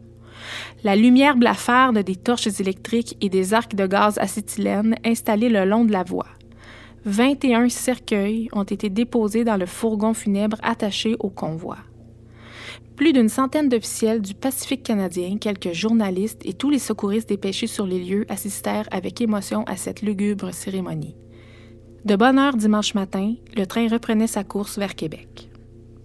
La 0.84 0.96
lumière 0.96 1.36
blafarde 1.36 2.00
des 2.00 2.16
torches 2.16 2.60
électriques 2.60 3.18
et 3.20 3.30
des 3.30 3.54
arcs 3.54 3.76
de 3.76 3.86
gaz 3.86 4.18
acétylène 4.20 4.96
installés 5.06 5.50
le 5.50 5.66
long 5.66 5.84
de 5.84 5.92
la 5.92 6.04
voie. 6.04 6.28
21 7.06 7.70
cercueils 7.70 8.48
ont 8.54 8.64
été 8.64 8.90
déposés 8.90 9.44
dans 9.44 9.58
le 9.58 9.66
fourgon 9.66 10.14
funèbre 10.14 10.58
attaché 10.64 11.16
au 11.20 11.30
convoi. 11.30 11.78
Plus 13.00 13.14
d'une 13.14 13.30
centaine 13.30 13.70
d'officiels 13.70 14.22
du 14.22 14.34
Pacifique 14.34 14.84
canadien, 14.84 15.38
quelques 15.40 15.72
journalistes 15.72 16.42
et 16.44 16.52
tous 16.52 16.70
les 16.70 16.80
secouristes 16.80 17.30
dépêchés 17.30 17.66
sur 17.66 17.88
les 17.88 18.04
lieux 18.04 18.26
assistèrent 18.28 18.90
avec 18.92 19.22
émotion 19.22 19.64
à 19.68 19.78
cette 19.78 20.02
lugubre 20.02 20.54
cérémonie. 20.54 21.16
De 22.04 22.18
bonne 22.18 22.38
heure 22.38 22.58
dimanche 22.58 22.96
matin, 22.96 23.36
le 23.56 23.66
train 23.66 23.88
reprenait 23.88 24.28
sa 24.28 24.44
course 24.44 24.78
vers 24.78 24.96
Québec. 24.96 25.50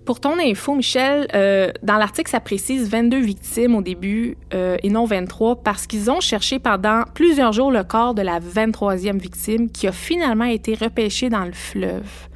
Pour 0.07 0.21
ton 0.21 0.39
info, 0.39 0.77
Michel, 0.77 1.27
euh, 1.35 1.73
dans 1.83 1.97
l'article, 1.97 2.31
ça 2.31 2.39
précise 2.39 2.89
22 2.89 3.19
victimes 3.19 3.75
au 3.75 3.83
début 3.83 4.39
euh, 4.55 4.77
et 4.85 4.89
non 4.89 5.05
23 5.05 5.65
parce 5.65 5.89
qu'ils 5.89 6.13
ont 6.13 6.21
cherché 6.21 6.61
pendant 6.61 7.03
plusieurs 7.13 7.53
jours 7.53 7.73
le 7.73 7.83
corps 7.83 8.15
de 8.15 8.23
la 8.23 8.39
23e 8.39 9.19
victime 9.19 9.69
qui 9.69 9.89
a 9.89 9.93
finalement 9.93 10.45
été 10.45 10.77
repêché 10.77 11.29
dans 11.29 11.45
le 11.45 11.55
fleuve. 11.55 12.29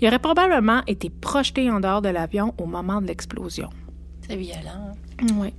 Il 0.00 0.08
aurait 0.08 0.18
probablement 0.18 0.80
été 0.86 1.10
projeté 1.10 1.70
en 1.70 1.80
dehors 1.80 2.00
de 2.00 2.08
l'avion 2.08 2.54
au 2.56 2.64
moment 2.64 3.02
de 3.02 3.06
l'explosion. 3.06 3.68
C'est 4.28 4.36
violent. 4.36 4.96
Oui. 5.40 5.52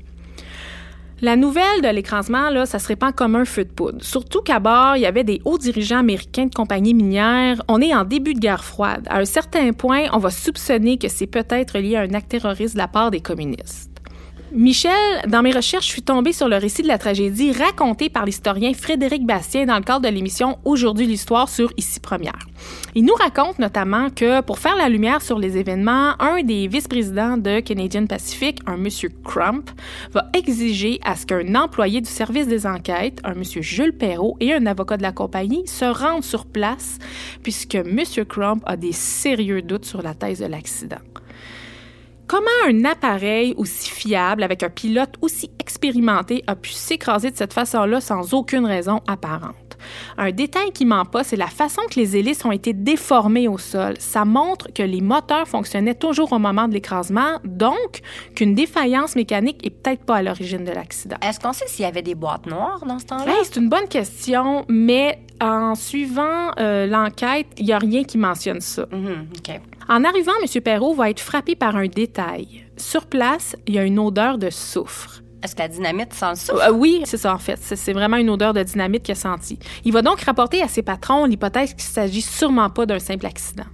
La 1.21 1.35
nouvelle 1.35 1.81
de 1.83 1.89
l'écrasement, 1.89 2.49
là, 2.49 2.65
ça 2.65 2.79
se 2.79 2.87
répand 2.87 3.13
comme 3.13 3.35
un 3.35 3.43
feu 3.43 3.65
de 3.65 3.69
poudre. 3.69 4.01
Surtout 4.01 4.41
qu'à 4.41 4.59
bord, 4.59 4.95
il 4.95 5.01
y 5.01 5.05
avait 5.05 5.25
des 5.25 5.41
hauts 5.43 5.57
dirigeants 5.57 5.97
américains 5.97 6.45
de 6.45 6.55
compagnies 6.55 6.93
minières. 6.93 7.61
On 7.67 7.81
est 7.81 7.93
en 7.93 8.05
début 8.05 8.33
de 8.33 8.39
guerre 8.39 8.63
froide. 8.63 9.05
À 9.09 9.19
un 9.19 9.25
certain 9.25 9.73
point, 9.73 10.05
on 10.13 10.17
va 10.17 10.29
soupçonner 10.29 10.97
que 10.97 11.09
c'est 11.09 11.27
peut-être 11.27 11.77
lié 11.77 11.97
à 11.97 12.01
un 12.01 12.13
acte 12.13 12.29
terroriste 12.29 12.75
de 12.75 12.77
la 12.77 12.87
part 12.87 13.11
des 13.11 13.19
communistes. 13.19 13.88
Michel, 14.51 15.21
dans 15.27 15.43
mes 15.43 15.51
recherches, 15.51 15.85
je 15.85 15.91
suis 15.91 16.01
tombée 16.01 16.33
sur 16.33 16.49
le 16.49 16.55
récit 16.55 16.81
de 16.81 16.87
la 16.87 16.97
tragédie 16.97 17.51
raconté 17.51 18.09
par 18.09 18.25
l'historien 18.25 18.73
Frédéric 18.73 19.23
Bastien 19.23 19.67
dans 19.67 19.77
le 19.77 19.83
cadre 19.83 20.01
de 20.01 20.07
l'émission 20.07 20.57
Aujourd'hui 20.65 21.05
l'histoire 21.05 21.47
sur 21.47 21.71
Ici 21.77 21.99
Première. 21.99 22.39
Il 22.95 23.05
nous 23.05 23.13
raconte 23.13 23.59
notamment 23.59 24.09
que 24.09 24.41
pour 24.41 24.57
faire 24.57 24.75
la 24.75 24.89
lumière 24.89 25.21
sur 25.21 25.37
les 25.37 25.57
événements, 25.57 26.19
un 26.19 26.41
des 26.41 26.67
vice-présidents 26.67 27.37
de 27.37 27.59
Canadian 27.59 28.07
Pacific, 28.07 28.59
un 28.65 28.77
monsieur 28.77 29.09
Crump, 29.23 29.69
va 30.13 30.31
exiger 30.33 30.99
à 31.03 31.15
ce 31.15 31.27
qu'un 31.27 31.53
employé 31.53 32.01
du 32.01 32.09
service 32.09 32.47
des 32.47 32.65
enquêtes, 32.65 33.21
un 33.23 33.35
monsieur 33.35 33.61
Jules 33.61 33.95
Perrault 33.95 34.35
et 34.39 34.51
un 34.51 34.65
avocat 34.65 34.97
de 34.97 35.03
la 35.03 35.11
compagnie 35.11 35.67
se 35.67 35.85
rendent 35.85 36.23
sur 36.23 36.47
place 36.47 36.97
puisque 37.43 37.75
monsieur 37.75 38.25
Crump 38.25 38.63
a 38.65 38.77
des 38.77 38.93
sérieux 38.93 39.61
doutes 39.61 39.85
sur 39.85 40.01
la 40.01 40.15
thèse 40.15 40.39
de 40.39 40.47
l'accident. 40.47 40.97
Comment 42.29 42.45
un 42.67 42.85
appareil 42.85 43.55
aussi 43.57 43.89
fiable, 43.89 44.43
avec 44.43 44.61
un 44.61 44.69
pilote 44.69 45.15
aussi 45.19 45.49
expérimenté, 45.57 46.43
a 46.45 46.55
pu 46.55 46.69
s'écraser 46.69 47.31
de 47.31 47.35
cette 47.35 47.53
façon-là 47.53 48.01
sans 48.01 48.35
aucune 48.35 48.67
raison 48.67 48.99
apparente? 49.07 49.79
Un 50.15 50.29
détail 50.29 50.71
qui 50.71 50.85
ment 50.85 51.05
pas, 51.05 51.23
c'est 51.23 51.37
la 51.37 51.47
façon 51.47 51.81
que 51.89 51.99
les 51.99 52.15
hélices 52.15 52.45
ont 52.45 52.51
été 52.51 52.73
déformées 52.73 53.47
au 53.47 53.57
sol. 53.57 53.95
Ça 53.97 54.25
montre 54.25 54.71
que 54.71 54.83
les 54.83 55.01
moteurs 55.01 55.47
fonctionnaient 55.47 55.95
toujours 55.95 56.31
au 56.31 56.37
moment 56.37 56.67
de 56.67 56.73
l'écrasement, 56.75 57.39
donc 57.45 58.01
qu'une 58.35 58.53
défaillance 58.53 59.15
mécanique 59.15 59.65
est 59.65 59.71
peut-être 59.71 60.03
pas 60.03 60.17
à 60.17 60.21
l'origine 60.21 60.63
de 60.63 60.71
l'accident. 60.71 61.17
Est-ce 61.23 61.39
qu'on 61.39 61.53
sait 61.53 61.65
s'il 61.67 61.83
y 61.83 61.87
avait 61.87 62.03
des 62.03 62.13
boîtes 62.13 62.45
noires 62.45 62.85
dans 62.85 62.99
ce 62.99 63.05
temps-là? 63.07 63.25
Hey, 63.25 63.43
c'est 63.43 63.55
une 63.55 63.69
bonne 63.69 63.87
question, 63.87 64.65
mais 64.69 65.17
en 65.41 65.73
suivant 65.73 66.51
euh, 66.59 66.85
l'enquête, 66.85 67.47
il 67.57 67.65
n'y 67.65 67.73
a 67.73 67.79
rien 67.79 68.03
qui 68.03 68.19
mentionne 68.19 68.61
ça. 68.61 68.85
Mhm. 68.91 69.29
En 69.89 70.03
arrivant, 70.03 70.33
M. 70.43 70.61
Perrault 70.61 70.93
va 70.93 71.09
être 71.09 71.19
frappé 71.19 71.55
par 71.55 71.75
un 71.75 71.87
détail. 71.87 72.63
Sur 72.77 73.07
place, 73.07 73.55
il 73.65 73.73
y 73.73 73.79
a 73.79 73.83
une 73.83 73.97
odeur 73.97 74.37
de 74.37 74.51
soufre. 74.51 75.23
Est-ce 75.41 75.55
que 75.55 75.61
la 75.63 75.67
dynamite 75.67 76.13
sent 76.13 76.29
le 76.29 76.35
soufre? 76.35 76.67
Euh, 76.67 76.71
oui, 76.71 77.01
c'est 77.05 77.17
ça 77.17 77.33
en 77.33 77.39
fait. 77.39 77.57
C'est 77.59 77.93
vraiment 77.93 78.17
une 78.17 78.29
odeur 78.29 78.53
de 78.53 78.61
dynamite 78.61 79.01
qu'il 79.01 79.13
a 79.13 79.15
senti. 79.15 79.57
Il 79.85 79.91
va 79.91 80.03
donc 80.03 80.21
rapporter 80.21 80.61
à 80.61 80.67
ses 80.67 80.83
patrons 80.83 81.25
l'hypothèse 81.25 81.73
qu'il 81.73 81.81
s'agit 81.81 82.21
sûrement 82.21 82.69
pas 82.69 82.85
d'un 82.85 82.99
simple 82.99 83.25
accident. 83.25 83.65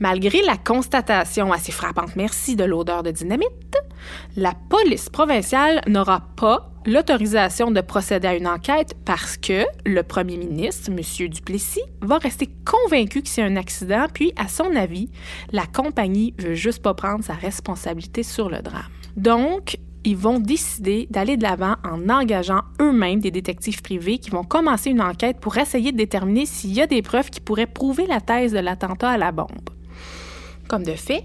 Malgré 0.00 0.42
la 0.42 0.56
constatation 0.56 1.52
assez 1.52 1.72
frappante, 1.72 2.16
merci, 2.16 2.56
de 2.56 2.64
l'odeur 2.64 3.02
de 3.02 3.12
dynamite, 3.12 3.48
la 4.36 4.52
police 4.68 5.08
provinciale 5.08 5.80
n'aura 5.86 6.28
pas 6.36 6.72
l'autorisation 6.84 7.70
de 7.70 7.80
procéder 7.80 8.28
à 8.28 8.34
une 8.34 8.48
enquête 8.48 8.94
parce 9.04 9.36
que 9.36 9.64
le 9.86 10.02
premier 10.02 10.36
ministre, 10.36 10.90
M. 10.90 11.28
Duplessis, 11.28 11.82
va 12.02 12.18
rester 12.18 12.50
convaincu 12.64 13.22
que 13.22 13.28
c'est 13.28 13.42
un 13.42 13.56
accident, 13.56 14.06
puis, 14.12 14.32
à 14.36 14.48
son 14.48 14.74
avis, 14.76 15.10
la 15.52 15.66
compagnie 15.66 16.34
veut 16.38 16.54
juste 16.54 16.82
pas 16.82 16.94
prendre 16.94 17.24
sa 17.24 17.34
responsabilité 17.34 18.22
sur 18.22 18.50
le 18.50 18.60
drame. 18.60 18.82
Donc, 19.16 19.78
ils 20.04 20.16
vont 20.16 20.38
décider 20.38 21.06
d'aller 21.10 21.38
de 21.38 21.42
l'avant 21.44 21.76
en 21.82 22.10
engageant 22.10 22.60
eux-mêmes 22.80 23.20
des 23.20 23.30
détectives 23.30 23.80
privés 23.80 24.18
qui 24.18 24.30
vont 24.30 24.44
commencer 24.44 24.90
une 24.90 25.00
enquête 25.00 25.40
pour 25.40 25.56
essayer 25.56 25.92
de 25.92 25.96
déterminer 25.96 26.44
s'il 26.44 26.74
y 26.74 26.82
a 26.82 26.86
des 26.86 27.00
preuves 27.00 27.30
qui 27.30 27.40
pourraient 27.40 27.66
prouver 27.66 28.06
la 28.06 28.20
thèse 28.20 28.52
de 28.52 28.58
l'attentat 28.58 29.10
à 29.10 29.16
la 29.16 29.32
bombe. 29.32 29.70
Comme 30.68 30.82
de 30.82 30.92
fait, 30.92 31.24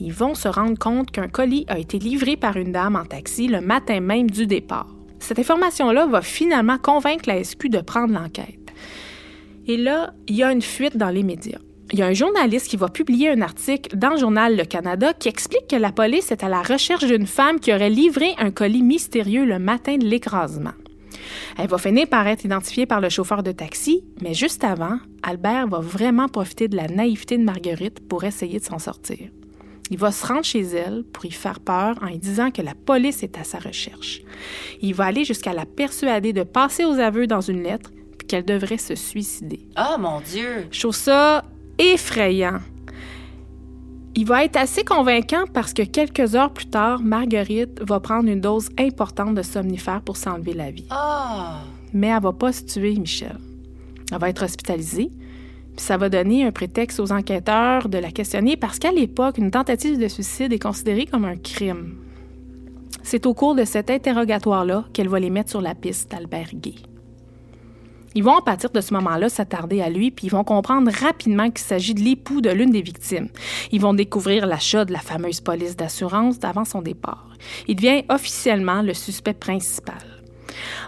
ils 0.00 0.12
vont 0.12 0.34
se 0.34 0.48
rendre 0.48 0.78
compte 0.78 1.10
qu'un 1.10 1.28
colis 1.28 1.64
a 1.68 1.78
été 1.78 1.98
livré 1.98 2.36
par 2.36 2.56
une 2.56 2.72
dame 2.72 2.96
en 2.96 3.04
taxi 3.04 3.48
le 3.48 3.60
matin 3.60 4.00
même 4.00 4.30
du 4.30 4.46
départ. 4.46 4.88
Cette 5.18 5.38
information-là 5.38 6.06
va 6.06 6.22
finalement 6.22 6.78
convaincre 6.78 7.24
la 7.26 7.42
SQ 7.42 7.68
de 7.68 7.80
prendre 7.80 8.12
l'enquête. 8.12 8.72
Et 9.66 9.76
là, 9.76 10.12
il 10.28 10.36
y 10.36 10.42
a 10.42 10.52
une 10.52 10.62
fuite 10.62 10.96
dans 10.96 11.10
les 11.10 11.22
médias. 11.22 11.58
Il 11.92 11.98
y 11.98 12.02
a 12.02 12.06
un 12.06 12.12
journaliste 12.12 12.68
qui 12.68 12.76
va 12.76 12.88
publier 12.88 13.30
un 13.30 13.40
article 13.42 13.96
dans 13.96 14.10
le 14.10 14.18
journal 14.18 14.56
Le 14.56 14.64
Canada 14.64 15.12
qui 15.12 15.28
explique 15.28 15.68
que 15.68 15.76
la 15.76 15.92
police 15.92 16.32
est 16.32 16.42
à 16.42 16.48
la 16.48 16.62
recherche 16.62 17.06
d'une 17.06 17.26
femme 17.26 17.60
qui 17.60 17.72
aurait 17.72 17.90
livré 17.90 18.34
un 18.38 18.50
colis 18.50 18.82
mystérieux 18.82 19.44
le 19.44 19.58
matin 19.58 19.96
de 19.96 20.04
l'écrasement. 20.04 20.72
Elle 21.58 21.68
va 21.68 21.78
finir 21.78 22.08
par 22.08 22.26
être 22.26 22.44
identifiée 22.44 22.86
par 22.86 23.00
le 23.00 23.08
chauffeur 23.08 23.42
de 23.42 23.52
taxi, 23.52 24.04
mais 24.22 24.34
juste 24.34 24.64
avant, 24.64 24.98
Albert 25.22 25.68
va 25.68 25.80
vraiment 25.80 26.28
profiter 26.28 26.68
de 26.68 26.76
la 26.76 26.88
naïveté 26.88 27.38
de 27.38 27.44
Marguerite 27.44 28.06
pour 28.08 28.24
essayer 28.24 28.58
de 28.58 28.64
s'en 28.64 28.78
sortir. 28.78 29.28
Il 29.90 29.98
va 29.98 30.10
se 30.10 30.26
rendre 30.26 30.44
chez 30.44 30.62
elle 30.62 31.04
pour 31.04 31.24
y 31.26 31.30
faire 31.30 31.60
peur 31.60 31.96
en 32.02 32.06
lui 32.06 32.18
disant 32.18 32.50
que 32.50 32.62
la 32.62 32.74
police 32.74 33.22
est 33.22 33.38
à 33.38 33.44
sa 33.44 33.58
recherche. 33.58 34.22
Il 34.80 34.94
va 34.94 35.04
aller 35.04 35.24
jusqu'à 35.24 35.52
la 35.52 35.64
persuader 35.64 36.32
de 36.32 36.42
passer 36.42 36.84
aux 36.84 36.98
aveux 36.98 37.26
dans 37.26 37.40
une 37.40 37.62
lettre 37.62 37.92
puis 38.18 38.26
qu'elle 38.26 38.44
devrait 38.44 38.78
se 38.78 38.96
suicider. 38.96 39.60
Oh 39.78 39.98
mon 39.98 40.20
Dieu! 40.20 40.66
Je 40.70 40.80
trouve 40.80 40.94
ça 40.94 41.44
effrayant. 41.78 42.58
Il 44.18 44.24
va 44.24 44.44
être 44.44 44.56
assez 44.56 44.82
convaincant 44.82 45.44
parce 45.52 45.74
que 45.74 45.82
quelques 45.82 46.34
heures 46.34 46.50
plus 46.50 46.64
tard, 46.64 47.02
Marguerite 47.02 47.82
va 47.82 48.00
prendre 48.00 48.30
une 48.30 48.40
dose 48.40 48.70
importante 48.78 49.34
de 49.34 49.42
somnifère 49.42 50.00
pour 50.00 50.16
s'enlever 50.16 50.54
la 50.54 50.70
vie. 50.70 50.86
Ah! 50.88 51.60
Mais 51.92 52.06
elle 52.06 52.22
va 52.22 52.32
pas 52.32 52.50
se 52.50 52.64
tuer, 52.64 52.94
Michel. 52.94 53.36
Elle 54.10 54.18
va 54.18 54.30
être 54.30 54.42
hospitalisée. 54.42 55.10
Puis 55.76 55.84
ça 55.84 55.98
va 55.98 56.08
donner 56.08 56.46
un 56.46 56.50
prétexte 56.50 56.98
aux 56.98 57.12
enquêteurs 57.12 57.90
de 57.90 57.98
la 57.98 58.10
questionner 58.10 58.56
parce 58.56 58.78
qu'à 58.78 58.90
l'époque, 58.90 59.36
une 59.36 59.50
tentative 59.50 59.98
de 59.98 60.08
suicide 60.08 60.50
est 60.50 60.58
considérée 60.58 61.04
comme 61.04 61.26
un 61.26 61.36
crime. 61.36 61.96
C'est 63.02 63.26
au 63.26 63.34
cours 63.34 63.54
de 63.54 63.64
cet 63.64 63.90
interrogatoire-là 63.90 64.86
qu'elle 64.94 65.08
va 65.08 65.20
les 65.20 65.28
mettre 65.28 65.50
sur 65.50 65.60
la 65.60 65.74
piste 65.74 66.10
d'Albert 66.10 66.54
Gay. 66.54 66.76
Ils 68.16 68.24
vont, 68.24 68.38
à 68.38 68.40
partir 68.40 68.70
de 68.70 68.80
ce 68.80 68.94
moment-là, 68.94 69.28
s'attarder 69.28 69.82
à 69.82 69.90
lui, 69.90 70.10
puis 70.10 70.28
ils 70.28 70.30
vont 70.30 70.42
comprendre 70.42 70.90
rapidement 70.90 71.50
qu'il 71.50 71.66
s'agit 71.66 71.92
de 71.92 72.00
l'époux 72.00 72.40
de 72.40 72.48
l'une 72.48 72.70
des 72.70 72.80
victimes. 72.80 73.28
Ils 73.72 73.80
vont 73.82 73.92
découvrir 73.92 74.46
l'achat 74.46 74.86
de 74.86 74.92
la 74.94 75.00
fameuse 75.00 75.42
police 75.42 75.76
d'assurance 75.76 76.38
d'avant 76.38 76.64
son 76.64 76.80
départ. 76.80 77.28
Il 77.68 77.76
devient 77.76 78.04
officiellement 78.08 78.80
le 78.80 78.94
suspect 78.94 79.34
principal. 79.34 79.98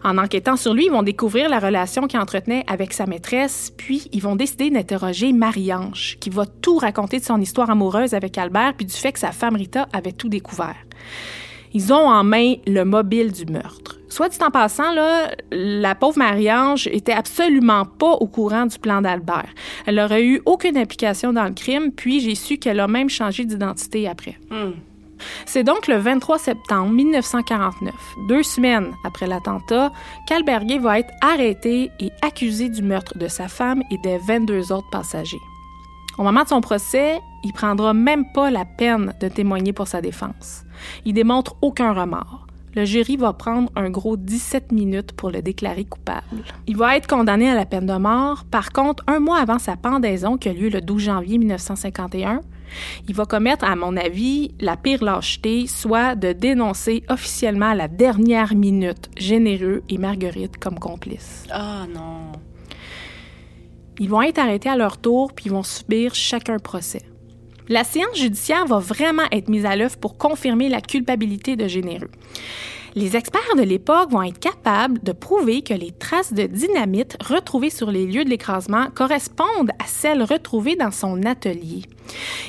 En 0.03 0.17
enquêtant 0.17 0.57
sur 0.57 0.73
lui, 0.73 0.87
ils 0.87 0.91
vont 0.91 1.03
découvrir 1.03 1.51
la 1.51 1.59
relation 1.59 2.07
qu'il 2.07 2.19
entretenait 2.19 2.65
avec 2.67 2.95
sa 2.95 3.05
maîtresse, 3.05 3.75
puis 3.77 4.09
ils 4.11 4.23
vont 4.23 4.35
décider 4.35 4.71
d'interroger 4.71 5.35
Marie-Ange, 5.35 6.17
qui 6.21 6.31
va 6.31 6.47
tout 6.47 6.79
raconter 6.79 7.19
de 7.19 7.25
son 7.27 7.43
histoire 7.43 7.69
amoureuse 7.69 8.15
avec 8.15 8.39
Albert, 8.39 8.73
puis 8.75 8.87
du 8.87 8.95
fait 8.95 9.13
que 9.13 9.19
sa 9.19 9.33
femme 9.33 9.57
Rita 9.57 9.87
avait 9.93 10.13
tout 10.13 10.31
découvert. 10.31 10.77
Ils 11.75 11.93
ont 11.93 12.09
en 12.09 12.25
main 12.25 12.55
le 12.67 12.85
mobile 12.85 13.33
du 13.33 13.45
meurtre. 13.45 13.98
Soit 14.09 14.31
dit 14.31 14.39
en 14.43 14.51
passant, 14.51 14.93
là, 14.93 15.31
la 15.51 15.95
pauvre 15.95 16.19
Marie-Ange 16.19 16.87
était 16.89 17.13
absolument 17.13 17.85
pas 17.85 18.13
au 18.13 18.27
courant 18.27 18.67
du 18.67 18.79
plan 18.79 19.03
d'Albert. 19.03 19.49
Elle 19.87 19.97
n'aurait 19.97 20.25
eu 20.25 20.41
aucune 20.47 20.79
implication 20.79 21.33
dans 21.33 21.45
le 21.45 21.53
crime, 21.53 21.93
puis 21.93 22.21
j'ai 22.21 22.35
su 22.35 22.57
qu'elle 22.57 22.81
a 22.81 22.89
même 22.89 23.11
changé 23.11 23.45
d'identité 23.45 24.09
après. 24.09 24.39
C'est 25.47 25.65
donc 25.65 25.89
le 25.89 25.97
23 25.97 26.39
septembre 26.39 26.93
1949, 26.93 27.95
deux 28.29 28.43
semaines 28.43 28.93
après 29.05 29.27
l'attentat, 29.27 29.93
qu'Alberguet 30.27 30.79
va 30.79 31.01
être 31.01 31.13
arrêté 31.21 31.91
et 32.01 32.11
accusé 32.23 32.69
du 32.69 32.83
meurtre 32.83 33.19
de 33.19 33.29
sa 33.29 33.49
femme 33.49 33.83
et 33.91 33.99
des 33.99 34.19
22 34.19 34.73
autres 34.73 34.91
passagers. 34.91 35.41
Au 36.19 36.23
moment 36.23 36.43
de 36.43 36.49
son 36.49 36.61
procès, 36.61 37.21
il 37.45 37.53
prendra 37.53 37.95
même 37.95 38.25
pas 38.33 38.51
la 38.51 38.65
peine 38.65 39.15
de 39.21 39.29
témoigner 39.29 39.73
pour 39.73 39.87
sa 39.87 40.01
défense. 40.01 40.65
Il 41.05 41.15
démontre 41.15 41.57
aucun 41.63 41.93
remords. 41.93 42.48
Le 42.79 42.85
jury 42.85 43.17
va 43.17 43.33
prendre 43.33 43.73
un 43.75 43.91
gros 43.91 44.17
17 44.17 44.71
minutes 44.71 45.11
pour 45.11 45.33
le 45.33 45.43
déclarer 45.43 45.85
coupable. 45.85 46.45
Il 46.69 46.77
va 46.77 46.97
être 46.97 47.09
condamné 47.09 47.51
à 47.51 47.57
la 47.57 47.67
peine 47.67 47.87
de 47.87 47.97
mort. 47.97 48.45
Par 48.45 48.71
contre, 48.71 49.03
un 49.09 49.19
mois 49.19 49.41
avant 49.41 49.59
sa 49.59 49.77
pendaison, 49.77 50.39
qui 50.39 50.49
a 50.49 50.53
lieu 50.53 50.69
le 50.69 50.81
12 50.81 51.03
janvier 51.03 51.39
1951, 51.39 52.41
il 53.09 53.17
va 53.17 53.25
commettre, 53.25 53.65
à 53.65 53.75
mon 53.75 53.97
avis, 53.97 54.55
la 54.61 54.77
pire 54.77 55.03
lâcheté, 55.03 55.67
soit 55.67 56.15
de 56.15 56.31
dénoncer 56.33 57.03
officiellement 57.09 57.71
à 57.71 57.75
la 57.75 57.89
dernière 57.89 58.55
minute 58.55 59.11
Généreux 59.17 59.83
et 59.89 59.99
Marguerite 59.99 60.57
comme 60.59 60.79
complices. 60.79 61.47
Ah 61.51 61.85
non. 61.93 62.31
Ils 63.99 64.09
vont 64.09 64.23
être 64.23 64.39
arrêtés 64.39 64.69
à 64.69 64.77
leur 64.77 64.99
tour, 64.99 65.33
puis 65.33 65.47
ils 65.47 65.53
vont 65.53 65.65
subir 65.65 66.15
chacun 66.15 66.61
procès. 66.61 67.03
La 67.69 67.85
séance 67.85 68.17
judiciaire 68.17 68.65
va 68.67 68.79
vraiment 68.79 69.27
être 69.31 69.49
mise 69.49 69.67
à 69.67 69.77
l'œuvre 69.77 69.99
pour 69.99 70.17
confirmer 70.17 70.69
la 70.69 70.81
culpabilité 70.81 71.55
de 71.55 71.69
Généreux. 71.69 72.11
Les 72.95 73.15
experts 73.15 73.57
de 73.57 73.63
l'époque 73.63 74.11
vont 74.11 74.23
être 74.23 74.39
capables 74.39 74.99
de 75.03 75.13
prouver 75.13 75.61
que 75.63 75.75
les 75.75 75.93
traces 75.93 76.33
de 76.33 76.45
dynamite 76.45 77.19
retrouvées 77.23 77.71
sur 77.71 77.91
les 77.91 78.07
lieux 78.07 78.25
de 78.25 78.31
l'écrasement 78.31 78.87
correspondent 78.95 79.71
à 79.79 79.87
celles 79.87 80.23
retrouvées 80.23 80.77
dans 80.77 80.91
son 80.91 81.23
atelier. 81.25 81.83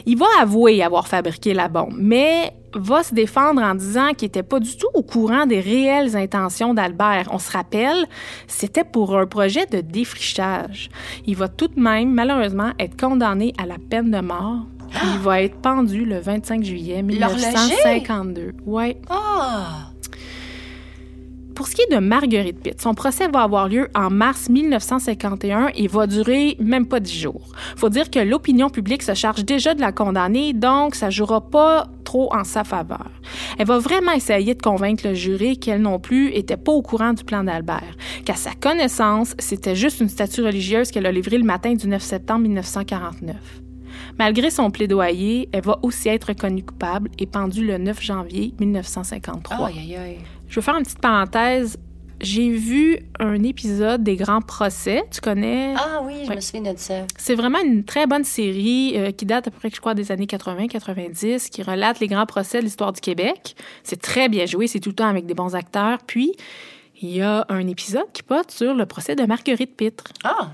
Il 0.05 0.17
va 0.17 0.25
avouer 0.39 0.81
avoir 0.81 1.07
fabriqué 1.07 1.53
la 1.53 1.67
bombe, 1.67 1.95
mais 1.97 2.53
va 2.73 3.03
se 3.03 3.13
défendre 3.13 3.61
en 3.61 3.75
disant 3.75 4.13
qu'il 4.13 4.27
n'était 4.27 4.43
pas 4.43 4.59
du 4.59 4.77
tout 4.77 4.87
au 4.93 5.03
courant 5.03 5.45
des 5.45 5.59
réelles 5.59 6.15
intentions 6.15 6.73
d'Albert. 6.73 7.27
On 7.31 7.39
se 7.39 7.51
rappelle, 7.51 8.07
c'était 8.47 8.85
pour 8.85 9.17
un 9.17 9.27
projet 9.27 9.65
de 9.65 9.81
défrichage. 9.81 10.89
Il 11.25 11.35
va 11.35 11.49
tout 11.49 11.67
de 11.67 11.79
même, 11.79 12.13
malheureusement, 12.13 12.71
être 12.79 12.97
condamné 12.99 13.53
à 13.57 13.65
la 13.65 13.77
peine 13.89 14.11
de 14.11 14.21
mort. 14.21 14.65
Il 15.03 15.19
va 15.19 15.41
être 15.41 15.57
pendu 15.57 16.05
le 16.05 16.19
25 16.19 16.63
juillet 16.63 17.01
1952. 17.01 18.53
Ouais. 18.65 18.97
Ah! 19.09 19.91
Pour 21.59 21.67
ce 21.67 21.75
qui 21.75 21.81
est 21.81 21.93
de 21.93 21.99
Marguerite 21.99 22.61
Pitt, 22.61 22.79
son 22.79 22.93
procès 22.93 23.27
va 23.27 23.41
avoir 23.41 23.67
lieu 23.67 23.89
en 23.93 24.09
mars 24.09 24.47
1951 24.47 25.71
et 25.75 25.87
va 25.87 26.07
durer 26.07 26.55
même 26.61 26.85
pas 26.85 27.01
dix 27.01 27.19
jours. 27.19 27.51
Faut 27.75 27.89
dire 27.89 28.09
que 28.09 28.19
l'opinion 28.19 28.69
publique 28.69 29.03
se 29.03 29.13
charge 29.13 29.43
déjà 29.43 29.73
de 29.73 29.81
la 29.81 29.91
condamner, 29.91 30.53
donc 30.53 30.95
ça 30.95 31.09
jouera 31.09 31.41
pas 31.41 31.87
trop 32.05 32.33
en 32.33 32.45
sa 32.45 32.63
faveur. 32.63 33.11
Elle 33.57 33.67
va 33.67 33.77
vraiment 33.77 34.13
essayer 34.13 34.55
de 34.55 34.61
convaincre 34.61 35.05
le 35.05 35.13
jury 35.15 35.57
qu'elle 35.57 35.81
non 35.81 35.99
plus 35.99 36.31
était 36.33 36.55
pas 36.55 36.71
au 36.71 36.81
courant 36.81 37.11
du 37.11 37.25
plan 37.25 37.43
d'Albert, 37.43 37.97
qu'à 38.23 38.35
sa 38.35 38.51
connaissance, 38.53 39.35
c'était 39.37 39.75
juste 39.75 39.99
une 39.99 40.07
statue 40.07 40.43
religieuse 40.43 40.91
qu'elle 40.91 41.07
a 41.07 41.11
livrée 41.11 41.39
le 41.39 41.43
matin 41.43 41.73
du 41.73 41.89
9 41.89 42.01
septembre 42.01 42.43
1949. 42.43 43.35
Malgré 44.17 44.49
son 44.49 44.71
plaidoyer, 44.71 45.49
elle 45.51 45.63
va 45.63 45.79
aussi 45.83 46.09
être 46.09 46.25
reconnue 46.25 46.63
coupable 46.63 47.09
et 47.19 47.25
pendue 47.25 47.65
le 47.65 47.77
9 47.77 48.01
janvier 48.01 48.53
1953. 48.59 49.67
Aïe, 49.67 49.75
aïe, 49.79 49.95
aïe. 49.95 50.17
Je 50.47 50.55
veux 50.55 50.61
faire 50.61 50.75
une 50.77 50.83
petite 50.83 50.99
parenthèse. 50.99 51.77
J'ai 52.21 52.49
vu 52.49 52.97
un 53.19 53.41
épisode 53.43 54.03
des 54.03 54.17
Grands 54.17 54.41
Procès. 54.41 55.03
Tu 55.09 55.21
connais? 55.21 55.73
Ah 55.77 56.01
oui, 56.03 56.15
je 56.25 56.29
Ouais. 56.29 56.35
me 56.35 56.41
souviens 56.41 56.73
de 56.73 56.77
ça. 56.77 57.05
C'est 57.17 57.35
vraiment 57.35 57.59
une 57.63 57.85
très 57.85 58.07
bonne 58.07 58.25
série 58.25 58.91
euh, 58.97 59.11
qui 59.11 59.25
date 59.25 59.47
à 59.47 59.51
peu 59.51 59.57
près, 59.57 59.69
je 59.73 59.79
crois, 59.79 59.93
des 59.93 60.11
années 60.11 60.25
80-90, 60.25 61.49
qui 61.49 61.63
relate 61.63 62.01
les 62.01 62.07
grands 62.07 62.25
procès 62.25 62.59
de 62.59 62.65
l'histoire 62.65 62.91
du 62.91 62.99
Québec. 62.99 63.55
C'est 63.83 64.01
très 64.01 64.27
bien 64.27 64.45
joué, 64.45 64.67
c'est 64.67 64.81
tout 64.81 64.89
le 64.89 64.95
temps 64.95 65.07
avec 65.07 65.27
des 65.27 65.33
bons 65.33 65.55
acteurs. 65.55 65.99
Puis, 66.05 66.33
il 67.01 67.09
y 67.09 67.21
a 67.21 67.45
un 67.47 67.65
épisode 67.67 68.11
qui 68.11 68.23
porte 68.23 68.51
sur 68.51 68.73
le 68.73 68.85
procès 68.85 69.15
de 69.15 69.23
Marguerite 69.23 69.77
Pitre. 69.77 70.03
Ah! 70.25 70.51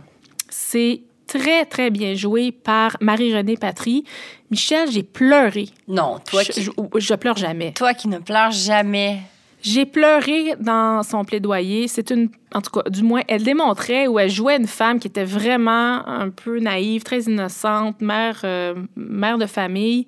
C'est 0.49 1.01
très, 1.27 1.65
très 1.65 1.89
bien 1.89 2.13
joué 2.15 2.51
par 2.51 2.97
Marie-Renée 3.01 3.57
Patry. 3.57 4.03
Michel, 4.51 4.89
j'ai 4.91 5.03
pleuré. 5.03 5.69
Non, 5.87 6.19
toi 6.29 6.43
je, 6.43 6.51
qui, 6.51 6.61
je- 6.61 6.71
je 6.97 7.13
pleure 7.15 7.37
jamais. 7.37 7.73
toi 7.73 7.93
qui 7.93 8.07
ne 8.07 8.19
pleures 8.19 8.51
jamais. 8.51 9.19
J'ai 9.61 9.87
pleuré 9.87 10.53
dans 10.59 11.01
son 11.01 11.25
plaidoyer. 11.25 11.87
C'est 11.87 12.11
une, 12.11 12.29
en 12.53 12.61
tout 12.61 12.69
cas, 12.69 12.87
du 12.87 13.01
moins, 13.01 13.21
elle 13.27 13.41
démontrait 13.41 14.05
où 14.05 14.19
elle 14.19 14.29
jouait 14.29 14.57
une 14.57 14.67
femme 14.67 14.99
qui 14.99 15.07
était 15.07 15.23
vraiment 15.23 16.07
un 16.07 16.29
peu 16.29 16.59
naïve, 16.59 17.01
très 17.01 17.21
innocente, 17.21 17.99
mère, 17.99 18.41
euh, 18.43 18.75
mère 18.95 19.39
de 19.39 19.47
famille, 19.47 20.05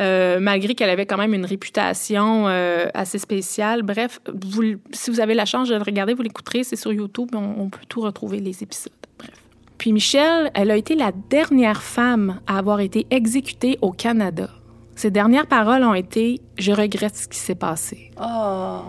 euh, 0.00 0.40
malgré 0.40 0.74
qu'elle 0.74 0.90
avait 0.90 1.06
quand 1.06 1.16
même 1.16 1.32
une 1.32 1.44
réputation 1.46 2.48
euh, 2.48 2.88
assez 2.92 3.20
spéciale. 3.20 3.82
Bref, 3.82 4.18
vous, 4.34 4.64
si 4.90 5.12
vous 5.12 5.20
avez 5.20 5.34
la 5.34 5.44
chance 5.44 5.68
de 5.68 5.76
le 5.76 5.82
regarder, 5.82 6.14
vous 6.14 6.22
l'écouterez, 6.22 6.64
c'est 6.64 6.74
sur 6.74 6.92
YouTube, 6.92 7.28
on, 7.34 7.54
on 7.62 7.68
peut 7.68 7.78
tout 7.88 8.00
retrouver 8.00 8.40
les 8.40 8.64
épisodes. 8.64 8.90
Bref. 9.16 9.30
Puis 9.78 9.92
Michelle, 9.92 10.50
elle 10.54 10.70
a 10.70 10.76
été 10.76 10.96
la 10.96 11.12
dernière 11.30 11.82
femme 11.82 12.40
à 12.46 12.58
avoir 12.58 12.80
été 12.80 13.06
exécutée 13.10 13.78
au 13.80 13.92
Canada. 13.92 14.50
Ses 14.96 15.12
dernières 15.12 15.46
paroles 15.46 15.84
ont 15.84 15.94
été 15.94 16.40
Je 16.58 16.72
regrette 16.72 17.16
ce 17.16 17.28
qui 17.28 17.38
s'est 17.38 17.54
passé. 17.54 18.10
Oh! 18.20 18.80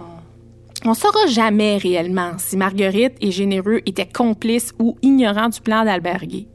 On 0.85 0.93
saura 0.93 1.27
jamais 1.27 1.77
réellement 1.77 2.31
si 2.37 2.57
Marguerite 2.57 3.13
et 3.21 3.31
Généreux 3.31 3.81
étaient 3.85 4.07
complices 4.07 4.73
ou 4.79 4.97
ignorants 5.01 5.49
du 5.49 5.61
plan 5.61 5.83
d'Alberguer. 5.83 6.47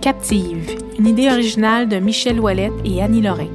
Captive, 0.00 0.76
une 0.98 1.06
idée 1.06 1.30
originale 1.30 1.88
de 1.88 1.98
Michel 1.98 2.40
Ouellette 2.40 2.72
et 2.84 3.00
Annie 3.00 3.22
Lorrain. 3.22 3.46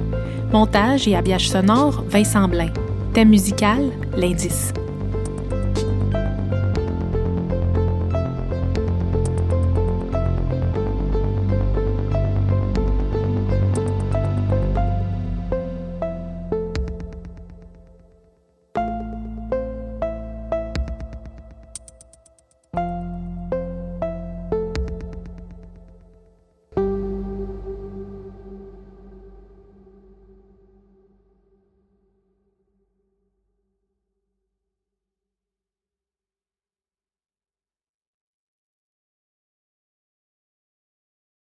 Montage 0.54 1.06
et 1.06 1.14
habillage 1.14 1.50
sonore, 1.50 2.02
Vincent 2.08 2.48
Blain. 2.48 2.70
Thème 3.12 3.28
musical, 3.28 3.90
L'indice. 4.16 4.72